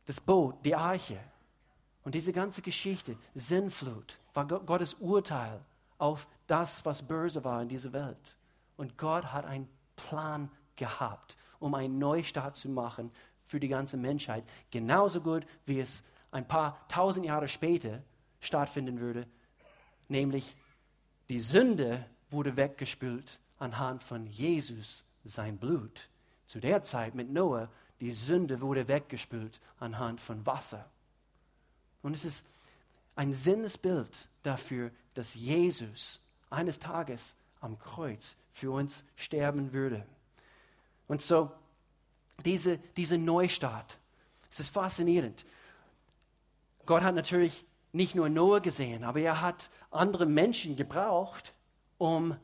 das 0.04 0.20
Boot, 0.20 0.64
die 0.64 0.76
Arche 0.76 1.18
und 2.04 2.14
diese 2.14 2.32
ganze 2.32 2.62
Geschichte, 2.62 3.16
Sinnflut, 3.34 4.20
war 4.34 4.46
Gottes 4.46 4.94
Urteil 4.94 5.60
auf 5.98 6.28
das, 6.46 6.84
was 6.84 7.02
böse 7.02 7.44
war 7.44 7.62
in 7.62 7.68
dieser 7.68 7.92
Welt. 7.92 8.36
Und 8.76 8.96
Gott 8.96 9.32
hat 9.32 9.44
einen 9.44 9.68
Plan 9.96 10.50
gehabt, 10.76 11.36
um 11.58 11.74
einen 11.74 11.98
Neustart 11.98 12.56
zu 12.56 12.68
machen 12.68 13.10
für 13.46 13.60
die 13.60 13.68
ganze 13.68 13.96
Menschheit. 13.96 14.44
Genauso 14.70 15.20
gut, 15.20 15.44
wie 15.66 15.80
es 15.80 16.04
ein 16.30 16.46
paar 16.46 16.86
tausend 16.88 17.26
Jahre 17.26 17.48
später 17.48 18.02
stattfinden 18.40 19.00
würde. 19.00 19.26
Nämlich 20.08 20.56
die 21.28 21.40
Sünde 21.40 22.06
wurde 22.30 22.56
weggespült 22.56 23.40
anhand 23.58 24.02
von 24.02 24.26
Jesus, 24.26 25.04
sein 25.24 25.58
Blut. 25.58 26.08
Zu 26.46 26.60
der 26.60 26.82
Zeit 26.82 27.14
mit 27.14 27.30
Noah, 27.30 27.68
die 28.00 28.12
Sünde 28.12 28.60
wurde 28.60 28.88
weggespült 28.88 29.60
anhand 29.78 30.20
von 30.20 30.46
Wasser. 30.46 30.88
Und 32.02 32.14
es 32.14 32.24
ist 32.24 32.46
ein 33.16 33.32
Sinnesbild 33.32 34.28
dafür, 34.42 34.92
dass 35.18 35.34
Jesus 35.34 36.20
eines 36.48 36.78
Tages 36.78 37.34
am 37.60 37.76
Kreuz 37.76 38.36
für 38.52 38.70
uns 38.70 39.04
sterben 39.16 39.72
würde. 39.72 40.06
Und 41.08 41.22
so, 41.22 41.50
diese, 42.44 42.78
diese 42.96 43.18
Neustart, 43.18 43.98
es 44.48 44.60
ist 44.60 44.72
faszinierend. 44.72 45.44
Gott 46.86 47.02
hat 47.02 47.16
natürlich 47.16 47.64
nicht 47.90 48.14
nur 48.14 48.28
Noah 48.28 48.60
gesehen, 48.60 49.02
aber 49.02 49.18
er 49.18 49.40
hat 49.40 49.70
andere 49.90 50.24
Menschen 50.24 50.76
gebraucht, 50.76 51.52
um 51.98 52.36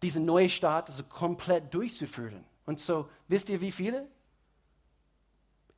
diesen 0.00 0.24
Neustart 0.24 0.88
also 0.88 1.02
komplett 1.02 1.74
durchzuführen. 1.74 2.44
Und 2.66 2.78
so, 2.78 3.08
wisst 3.26 3.50
ihr, 3.50 3.60
wie 3.60 3.72
viele 3.72 4.06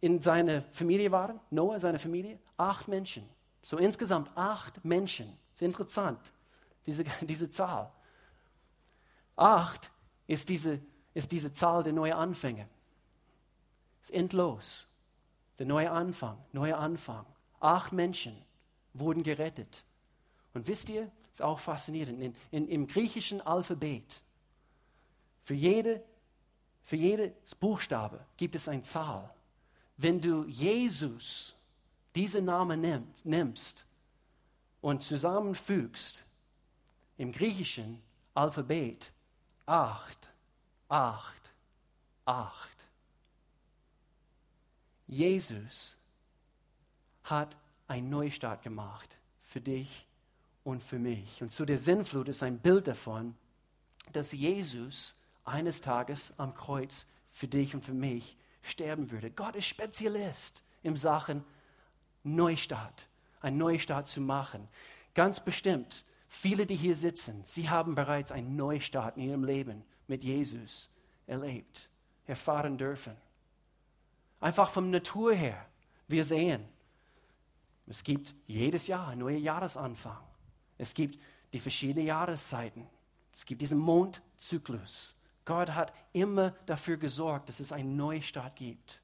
in 0.02 0.20
seiner 0.20 0.60
Familie 0.72 1.10
waren? 1.10 1.40
Noah, 1.48 1.80
seine 1.80 1.98
Familie? 1.98 2.38
Acht 2.58 2.86
Menschen. 2.86 3.26
So 3.62 3.78
insgesamt 3.78 4.36
acht 4.36 4.84
Menschen. 4.84 5.34
Ist 5.58 5.62
interessant, 5.62 6.20
diese, 6.86 7.02
diese 7.22 7.50
Zahl. 7.50 7.90
Acht 9.34 9.90
ist 10.28 10.48
diese, 10.48 10.80
ist 11.14 11.32
diese 11.32 11.50
Zahl 11.50 11.82
der 11.82 11.92
neuen 11.92 12.12
Anfänge. 12.12 12.68
Ist 14.00 14.12
endlos. 14.12 14.86
Der 15.58 15.66
neue 15.66 15.90
Anfang, 15.90 16.38
neuer 16.52 16.78
Anfang. 16.78 17.26
Acht 17.58 17.92
Menschen 17.92 18.40
wurden 18.94 19.24
gerettet. 19.24 19.84
Und 20.54 20.68
wisst 20.68 20.90
ihr, 20.90 21.10
ist 21.32 21.42
auch 21.42 21.58
faszinierend, 21.58 22.22
in, 22.22 22.36
in, 22.52 22.68
im 22.68 22.86
griechischen 22.86 23.40
Alphabet, 23.40 24.22
für, 25.42 25.54
jede, 25.54 26.04
für 26.84 26.94
jedes 26.94 27.56
Buchstabe 27.56 28.24
gibt 28.36 28.54
es 28.54 28.68
eine 28.68 28.82
Zahl. 28.82 29.34
Wenn 29.96 30.20
du 30.20 30.44
Jesus, 30.44 31.56
diesen 32.14 32.44
Namen 32.44 32.80
nimmst, 32.80 33.26
nimmst 33.26 33.87
und 34.80 35.02
zusammenfügst, 35.02 36.24
im 37.16 37.32
griechischen 37.32 38.00
Alphabet 38.34 39.12
acht, 39.66 40.30
acht, 40.88 41.52
acht. 42.24 42.86
Jesus 45.06 45.96
hat 47.24 47.56
einen 47.86 48.10
Neustart 48.10 48.62
gemacht 48.62 49.18
für 49.42 49.60
dich 49.60 50.06
und 50.64 50.82
für 50.82 50.98
mich. 50.98 51.42
Und 51.42 51.52
so 51.52 51.64
der 51.64 51.78
Sinnflut 51.78 52.28
ist 52.28 52.42
ein 52.42 52.58
Bild 52.58 52.86
davon, 52.86 53.34
dass 54.12 54.32
Jesus 54.32 55.16
eines 55.44 55.80
Tages 55.80 56.38
am 56.38 56.54
Kreuz 56.54 57.06
für 57.32 57.48
dich 57.48 57.74
und 57.74 57.84
für 57.84 57.94
mich 57.94 58.36
sterben 58.62 59.10
würde. 59.10 59.30
Gott 59.30 59.56
ist 59.56 59.66
Spezialist 59.66 60.62
in 60.82 60.96
Sachen 60.96 61.44
Neustart, 62.22 63.07
einen 63.40 63.58
Neustart 63.58 64.08
zu 64.08 64.20
machen. 64.20 64.68
Ganz 65.14 65.40
bestimmt, 65.40 66.04
viele, 66.28 66.66
die 66.66 66.76
hier 66.76 66.94
sitzen, 66.94 67.42
sie 67.44 67.70
haben 67.70 67.94
bereits 67.94 68.32
einen 68.32 68.56
Neustart 68.56 69.16
in 69.16 69.24
ihrem 69.24 69.44
Leben 69.44 69.84
mit 70.06 70.24
Jesus 70.24 70.90
erlebt, 71.26 71.88
erfahren 72.26 72.78
dürfen. 72.78 73.16
Einfach 74.40 74.70
vom 74.70 74.90
Natur 74.90 75.34
her. 75.34 75.66
Wir 76.06 76.24
sehen, 76.24 76.64
es 77.86 78.04
gibt 78.04 78.34
jedes 78.46 78.86
Jahr 78.86 79.08
ein 79.08 79.18
neuer 79.18 79.38
Jahresanfang. 79.38 80.22
Es 80.76 80.94
gibt 80.94 81.18
die 81.52 81.58
verschiedenen 81.58 82.06
Jahreszeiten. 82.06 82.86
Es 83.32 83.44
gibt 83.44 83.60
diesen 83.60 83.78
Mondzyklus. 83.78 85.16
Gott 85.44 85.70
hat 85.70 85.92
immer 86.12 86.50
dafür 86.66 86.98
gesorgt, 86.98 87.48
dass 87.48 87.60
es 87.60 87.72
einen 87.72 87.96
Neustart 87.96 88.56
gibt. 88.56 89.00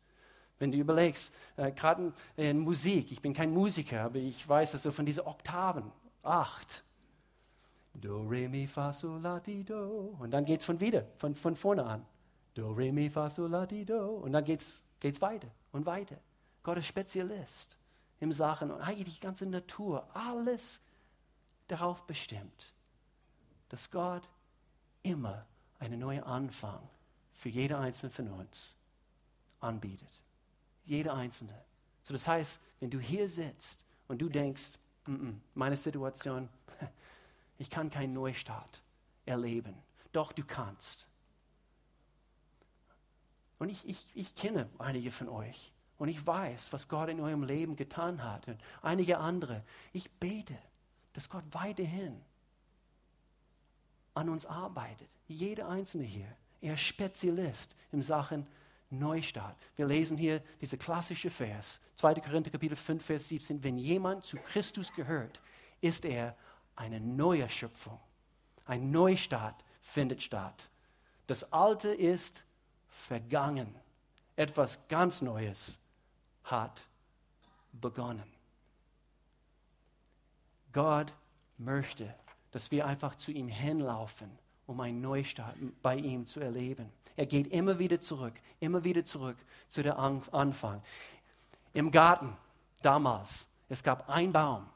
Wenn 0.59 0.73
du 0.73 0.79
überlegst, 0.79 1.35
äh, 1.57 1.73
gerade 1.73 2.13
in 2.37 2.61
Musik, 2.61 3.11
ich 3.13 3.21
bin 3.21 3.35
kein 3.35 3.53
Musiker, 3.53 4.03
aber 4.03 4.19
ich 4.19 4.49
weiß 4.49 4.73
also 4.75 4.93
von 4.93 5.05
diesen 5.05 5.27
Oktaven, 5.27 5.91
acht. 6.23 6.85
Do, 7.95 8.23
re, 8.23 8.49
mi, 8.49 8.67
fa, 8.67 8.93
sol, 8.93 9.21
la, 9.21 9.41
ti, 9.41 9.65
do. 9.65 10.17
Und 10.19 10.31
dann 10.33 10.45
geht 10.45 10.61
es 10.61 10.67
von 10.67 10.81
wieder, 10.81 11.07
von, 11.17 11.35
von 11.35 11.55
vorne 11.55 11.85
an. 11.85 12.05
Do, 12.55 12.73
re, 12.73 12.93
mi, 12.93 13.09
fa, 13.09 13.31
sol, 13.31 13.51
la, 13.51 13.67
ti, 13.67 13.85
do. 13.85 14.17
Und 14.17 14.33
dann 14.33 14.45
geht 14.45 14.61
es 14.61 15.21
weiter 15.21 15.49
und 15.73 15.87
weiter. 15.87 16.17
Gott 16.63 16.79
ist 16.79 16.87
Spezialist 16.87 17.77
im 18.21 18.33
Sachen 18.33 18.71
und 18.71 18.81
eigentlich 18.81 19.17
die 19.17 19.21
ganze 19.21 19.47
Natur, 19.47 20.09
alles 20.15 20.81
darauf 21.69 22.07
bestimmt, 22.07 22.75
dass 23.69 23.91
Gott 23.91 24.29
immer 25.03 25.47
einen 25.79 26.01
neuen 26.01 26.25
Anfang 26.25 26.81
für 27.35 27.49
jede 27.49 27.79
einzelne 27.79 28.11
von 28.11 28.29
uns 28.29 28.77
anbietet. 29.61 30.24
Jeder 30.85 31.15
einzelne. 31.15 31.59
So 32.03 32.13
das 32.13 32.29
heißt, 32.29 32.61
wenn 32.81 32.91
du 32.91 32.99
hier 32.99 33.29
sitzt 33.29 33.85
und 34.09 34.21
du 34.21 34.29
denkst, 34.29 34.79
mm 35.07 35.15
-mm, 35.15 35.35
meine 35.55 35.77
Situation, 35.77 36.49
ich 37.59 37.71
kann 37.71 37.91
keinen 37.91 38.13
Neustart 38.13 38.83
erleben. 39.27 39.75
Doch 40.13 40.33
du 40.33 40.45
kannst. 40.45 41.09
Und 43.59 43.69
ich, 43.69 43.89
ich, 43.89 44.07
ich 44.15 44.35
kenne 44.35 44.69
einige 44.79 45.11
von 45.11 45.29
euch. 45.29 45.73
Und 45.97 46.09
ich 46.09 46.27
weiß, 46.27 46.73
was 46.73 46.89
Gott 46.89 47.09
in 47.09 47.21
eurem 47.21 47.45
Leben 47.45 47.77
getan 47.77 48.23
hat. 48.23 48.49
Und 48.49 48.61
einige 48.83 49.19
andere. 49.19 49.63
Ich 49.93 50.11
bete, 50.11 50.59
dass 51.13 51.29
Gott 51.29 51.45
weiterhin 51.53 52.21
an 54.13 54.29
uns 54.29 54.47
arbeitet. 54.47 55.09
Jeder 55.29 55.69
Einzelne 55.69 56.05
hier. 56.05 56.29
Er 56.61 56.75
ist 56.75 56.83
Spezialist 56.83 57.77
in 57.93 58.03
Sachen 58.03 58.47
Neustart. 58.91 59.57
Wir 59.77 59.87
lesen 59.87 60.17
hier 60.17 60.43
diese 60.61 60.79
klassische 60.79 61.31
Vers, 61.31 61.81
2. 61.97 62.15
Korinther 62.15 62.51
Kapitel 62.51 62.77
5, 62.77 63.05
Vers 63.05 63.29
17. 63.29 63.63
Wenn 63.65 63.79
jemand 63.79 64.25
zu 64.25 64.37
Christus 64.37 64.93
gehört, 64.93 65.41
ist 65.81 66.05
er 66.05 66.37
eine 66.77 67.01
neue 67.01 67.49
Schöpfung. 67.49 68.01
Ein 68.67 68.91
Neustart 68.91 69.65
findet 69.81 70.23
statt. 70.23 70.69
Das 71.27 71.53
Alte 71.53 71.91
ist 71.91 72.45
vergangen. 72.89 73.75
Etwas 74.37 74.89
ganz 74.89 75.23
Neues 75.23 75.79
hat 76.45 76.83
begonnen. 77.73 78.31
Gott 80.73 81.13
möchte, 81.57 82.15
dass 82.51 82.71
wir 82.71 82.87
einfach 82.87 83.17
zu 83.17 83.31
ihm 83.31 83.49
hinlaufen, 83.49 84.31
um 84.67 84.81
einen 84.81 85.01
Neustart 85.01 85.57
bei 85.83 85.97
ihm 85.97 86.27
zu 86.27 86.41
erleben. 86.41 86.91
Er 87.17 87.27
geht 87.27 87.49
immer 87.49 87.79
wieder 87.79 88.01
zurück, 88.01 88.35
immer 88.61 88.85
wieder 88.85 89.05
zurück 89.05 89.37
zu 89.69 89.83
der 89.83 89.99
Anfang. 89.99 90.83
Im 91.73 91.91
Garten 91.91 92.37
damals, 92.83 93.49
es 93.69 93.83
gab 93.83 94.09
einen 94.09 94.33
Baum, 94.33 94.67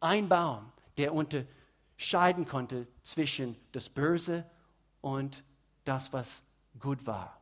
ein 0.00 0.28
Baum, 0.28 0.72
der 0.96 1.12
unterscheiden 1.14 2.46
konnte 2.46 2.86
zwischen 3.02 3.56
das 3.72 3.88
Böse 3.88 4.44
und 5.00 5.44
das, 5.84 6.12
was 6.12 6.42
gut 6.78 7.06
war. 7.06 7.38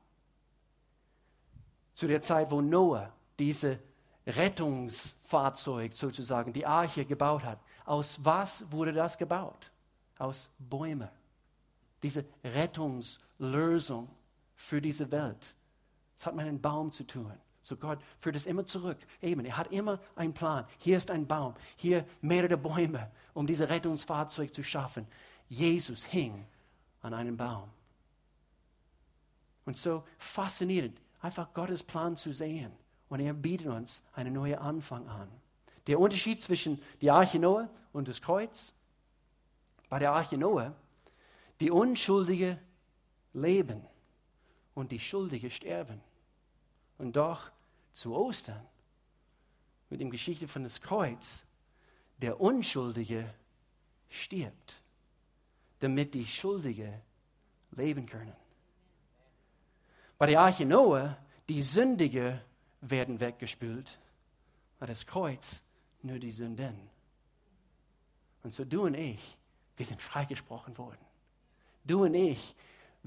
Zu 1.94 2.06
der 2.06 2.20
Zeit, 2.20 2.50
wo 2.50 2.60
Noah 2.60 3.12
diese 3.38 3.78
Rettungsfahrzeug 4.26 5.94
sozusagen, 5.94 6.52
die 6.52 6.66
Arche 6.66 7.04
gebaut 7.04 7.44
hat, 7.44 7.60
aus 7.84 8.24
was 8.24 8.70
wurde 8.70 8.92
das 8.92 9.16
gebaut? 9.16 9.70
Aus 10.18 10.50
Bäumen. 10.58 11.08
Diese 12.02 12.24
Rettungslösung 12.44 14.08
für 14.54 14.80
diese 14.80 15.10
Welt. 15.10 15.54
Das 16.14 16.26
hat 16.26 16.34
mit 16.34 16.46
einem 16.46 16.60
Baum 16.60 16.92
zu 16.92 17.04
tun. 17.04 17.32
So 17.62 17.76
Gott 17.76 17.98
führt 18.20 18.36
es 18.36 18.46
immer 18.46 18.64
zurück. 18.64 18.98
Eben, 19.20 19.44
er 19.44 19.56
hat 19.56 19.72
immer 19.72 19.98
einen 20.14 20.32
Plan. 20.32 20.66
Hier 20.78 20.96
ist 20.96 21.10
ein 21.10 21.26
Baum, 21.26 21.54
hier 21.74 22.06
mehrere 22.20 22.56
Bäume, 22.56 23.10
um 23.34 23.46
dieses 23.46 23.68
Rettungsfahrzeug 23.68 24.54
zu 24.54 24.62
schaffen. 24.62 25.06
Jesus 25.48 26.04
hing 26.04 26.46
an 27.02 27.12
einem 27.12 27.36
Baum. 27.36 27.68
Und 29.64 29.76
so 29.76 30.04
faszinierend, 30.16 31.00
einfach 31.20 31.52
Gottes 31.52 31.82
Plan 31.82 32.16
zu 32.16 32.32
sehen. 32.32 32.70
Und 33.08 33.20
er 33.20 33.34
bietet 33.34 33.66
uns 33.66 34.00
einen 34.12 34.34
neuen 34.34 34.58
Anfang 34.58 35.06
an. 35.08 35.28
Der 35.88 35.98
Unterschied 35.98 36.42
zwischen 36.42 36.80
der 37.02 37.14
Arche 37.14 37.38
Noah 37.38 37.68
und 37.92 38.08
das 38.08 38.22
Kreuz. 38.22 38.72
Bei 39.88 39.98
der 39.98 40.12
Arche 40.12 40.38
Noah, 40.38 40.74
die 41.60 41.70
Unschuldige 41.70 42.58
leben 43.32 43.86
und 44.74 44.92
die 44.92 45.00
Schuldige 45.00 45.50
sterben. 45.50 46.00
Und 46.98 47.16
doch 47.16 47.50
zu 47.92 48.14
Ostern, 48.14 48.66
mit 49.90 50.00
der 50.00 50.08
Geschichte 50.08 50.48
von 50.48 50.62
das 50.62 50.80
Kreuz, 50.80 51.46
der 52.18 52.40
Unschuldige 52.40 53.32
stirbt, 54.08 54.82
damit 55.80 56.14
die 56.14 56.26
Schuldige 56.26 57.00
leben 57.72 58.06
können. 58.06 58.34
Bei 60.18 60.26
der 60.26 60.40
Arche 60.40 60.64
Noah, 60.64 61.18
die 61.48 61.62
Sündige 61.62 62.42
werden 62.80 63.20
weggespült, 63.20 63.98
bei 64.78 64.86
das 64.86 65.06
Kreuz 65.06 65.62
nur 66.02 66.18
die 66.18 66.32
Sünden. 66.32 66.88
Und 68.42 68.54
so 68.54 68.64
du 68.64 68.84
und 68.84 68.94
ich, 68.94 69.38
wir 69.76 69.84
sind 69.84 70.00
freigesprochen 70.00 70.76
worden. 70.78 71.05
Du 71.86 72.04
und 72.04 72.14
ich, 72.14 72.56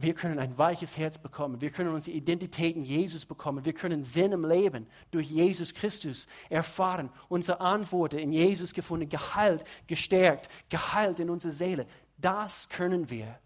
wir 0.01 0.13
können 0.13 0.39
ein 0.39 0.57
weiches 0.57 0.97
Herz 0.97 1.17
bekommen. 1.17 1.59
Wir 1.59 1.71
können 1.71 1.93
unsere 1.93 2.15
Identität 2.15 2.77
in 2.77 2.85
Jesus 2.85 3.25
bekommen. 3.25 3.65
Wir 3.65 3.73
können 3.73 4.05
Sinn 4.05 4.31
im 4.31 4.45
Leben 4.45 4.87
durch 5.11 5.29
Jesus 5.29 5.73
Christus 5.73 6.25
erfahren. 6.49 7.09
Unsere 7.27 7.59
Antworten 7.59 8.17
in 8.17 8.31
Jesus 8.31 8.73
gefunden, 8.73 9.09
geheilt, 9.09 9.65
gestärkt, 9.87 10.49
geheilt 10.69 11.19
in 11.19 11.29
unserer 11.29 11.51
Seele. 11.51 11.85
Das 12.17 12.69
können 12.69 13.09
wir 13.09 13.37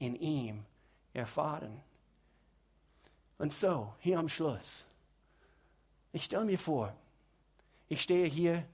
in 0.00 0.16
ihm 0.16 0.64
erfahren. 1.12 1.80
Und 3.38 3.52
so, 3.52 3.92
hier 4.00 4.18
am 4.18 4.28
Schluss, 4.28 4.86
ich 6.12 6.24
stelle 6.24 6.44
mir 6.44 6.58
vor, 6.58 6.96
ich 7.88 8.02
stehe 8.02 8.26
hier, 8.26 8.66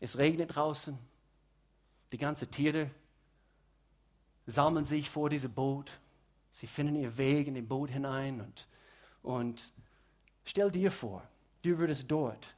es 0.00 0.16
regnet 0.16 0.54
draußen, 0.54 0.96
die 2.12 2.18
ganzen 2.18 2.48
Tiere 2.50 2.90
sammeln 4.48 4.86
sich 4.86 5.10
vor 5.10 5.28
diesem 5.28 5.52
Boot. 5.52 6.00
Sie 6.50 6.66
finden 6.66 6.96
ihren 6.96 7.16
Weg 7.18 7.46
in 7.46 7.54
den 7.54 7.68
Boot 7.68 7.90
hinein 7.90 8.40
und, 8.40 8.66
und 9.22 9.72
stell 10.44 10.70
dir 10.70 10.90
vor, 10.90 11.22
du 11.62 11.78
würdest 11.78 12.10
dort 12.10 12.56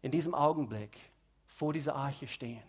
in 0.00 0.10
diesem 0.10 0.34
Augenblick 0.34 0.98
vor 1.46 1.72
dieser 1.72 1.94
Arche 1.94 2.26
stehen. 2.26 2.62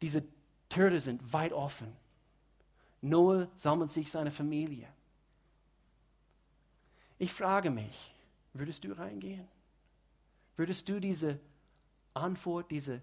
Diese 0.00 0.24
Türen 0.68 1.00
sind 1.00 1.32
weit 1.32 1.52
offen. 1.52 1.94
Noah 3.00 3.48
sammelt 3.56 3.90
sich 3.90 4.10
seine 4.10 4.30
Familie. 4.30 4.88
Ich 7.18 7.32
frage 7.32 7.70
mich, 7.70 8.14
würdest 8.52 8.84
du 8.84 8.92
reingehen? 8.92 9.48
Würdest 10.56 10.88
du 10.88 11.00
diese 11.00 11.40
Antwort, 12.14 12.70
diese 12.70 13.02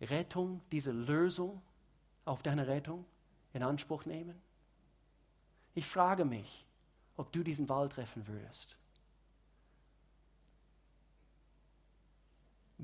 Rettung, 0.00 0.60
diese 0.70 0.92
Lösung 0.92 1.62
auf 2.26 2.42
deine 2.42 2.66
Rettung 2.66 3.06
in 3.54 3.62
Anspruch 3.62 4.04
nehmen? 4.04 4.38
Ich 5.74 5.86
frage 5.86 6.24
mich, 6.24 6.66
ob 7.16 7.32
du 7.32 7.42
diesen 7.42 7.68
Wahl 7.68 7.88
treffen 7.88 8.26
würdest. 8.26 8.76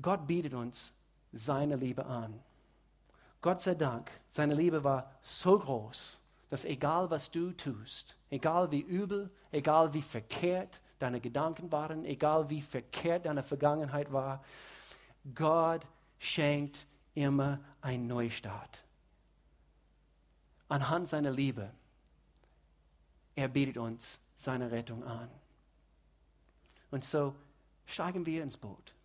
Gott 0.01 0.25
bietet 0.25 0.55
uns 0.55 0.93
seine 1.31 1.75
Liebe 1.75 2.05
an. 2.05 2.39
Gott 3.41 3.61
sei 3.61 3.75
Dank, 3.75 4.09
seine 4.29 4.55
Liebe 4.55 4.83
war 4.83 5.11
so 5.21 5.59
groß, 5.59 6.19
dass 6.49 6.65
egal 6.65 7.11
was 7.11 7.29
du 7.29 7.51
tust, 7.51 8.17
egal 8.29 8.71
wie 8.71 8.81
übel, 8.81 9.29
egal 9.51 9.93
wie 9.93 10.01
verkehrt 10.01 10.81
deine 10.99 11.19
Gedanken 11.19 11.71
waren, 11.71 12.05
egal 12.05 12.49
wie 12.49 12.61
verkehrt 12.61 13.25
deine 13.25 13.43
Vergangenheit 13.43 14.11
war, 14.11 14.43
Gott 15.35 15.85
schenkt 16.19 16.87
immer 17.13 17.59
einen 17.81 18.07
Neustart 18.07 18.83
anhand 20.73 21.07
seiner 21.07 21.29
Liebe. 21.29 21.69
Er 23.35 23.47
bietet 23.47 23.77
uns 23.77 24.19
seine 24.35 24.71
Rettung 24.71 25.03
an. 25.03 25.29
Und 26.89 27.05
so 27.05 27.35
steigen 27.85 28.25
wir 28.25 28.41
ins 28.41 28.57
Boot. 28.57 28.95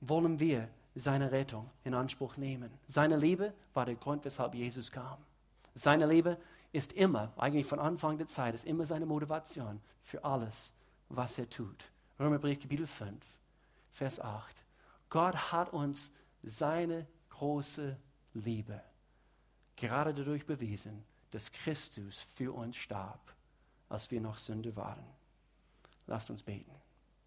Wollen 0.00 0.40
wir 0.40 0.68
seine 0.96 1.30
Rettung 1.30 1.70
in 1.84 1.94
Anspruch 1.94 2.36
nehmen? 2.36 2.68
Seine 2.88 3.16
Liebe 3.16 3.54
war 3.74 3.86
der 3.86 3.94
Grund, 3.94 4.24
weshalb 4.24 4.56
Jesus 4.56 4.90
kam. 4.90 5.18
Seine 5.76 6.06
Liebe 6.06 6.36
ist 6.72 6.92
immer, 6.92 7.32
eigentlich 7.36 7.66
von 7.66 7.78
Anfang 7.78 8.18
der 8.18 8.26
Zeit, 8.26 8.52
ist 8.54 8.64
immer 8.64 8.84
seine 8.84 9.06
Motivation 9.06 9.80
für 10.02 10.24
alles, 10.24 10.74
was 11.10 11.38
er 11.38 11.48
tut. 11.48 11.84
Römerbrief 12.18 12.58
Kapitel 12.58 12.88
5, 12.88 13.24
Vers 13.92 14.18
8. 14.18 14.64
Gott 15.10 15.52
hat 15.52 15.72
uns 15.72 16.10
seine 16.42 17.06
große 17.30 17.96
Liebe 18.32 18.82
gerade 19.76 20.14
dadurch 20.14 20.46
bewiesen, 20.46 21.04
dass 21.30 21.50
Christus 21.50 22.20
für 22.34 22.52
uns 22.52 22.76
starb, 22.76 23.34
als 23.88 24.10
wir 24.10 24.20
noch 24.20 24.38
Sünde 24.38 24.76
waren. 24.76 25.04
Lasst 26.06 26.30
uns 26.30 26.42
beten. 26.42 26.70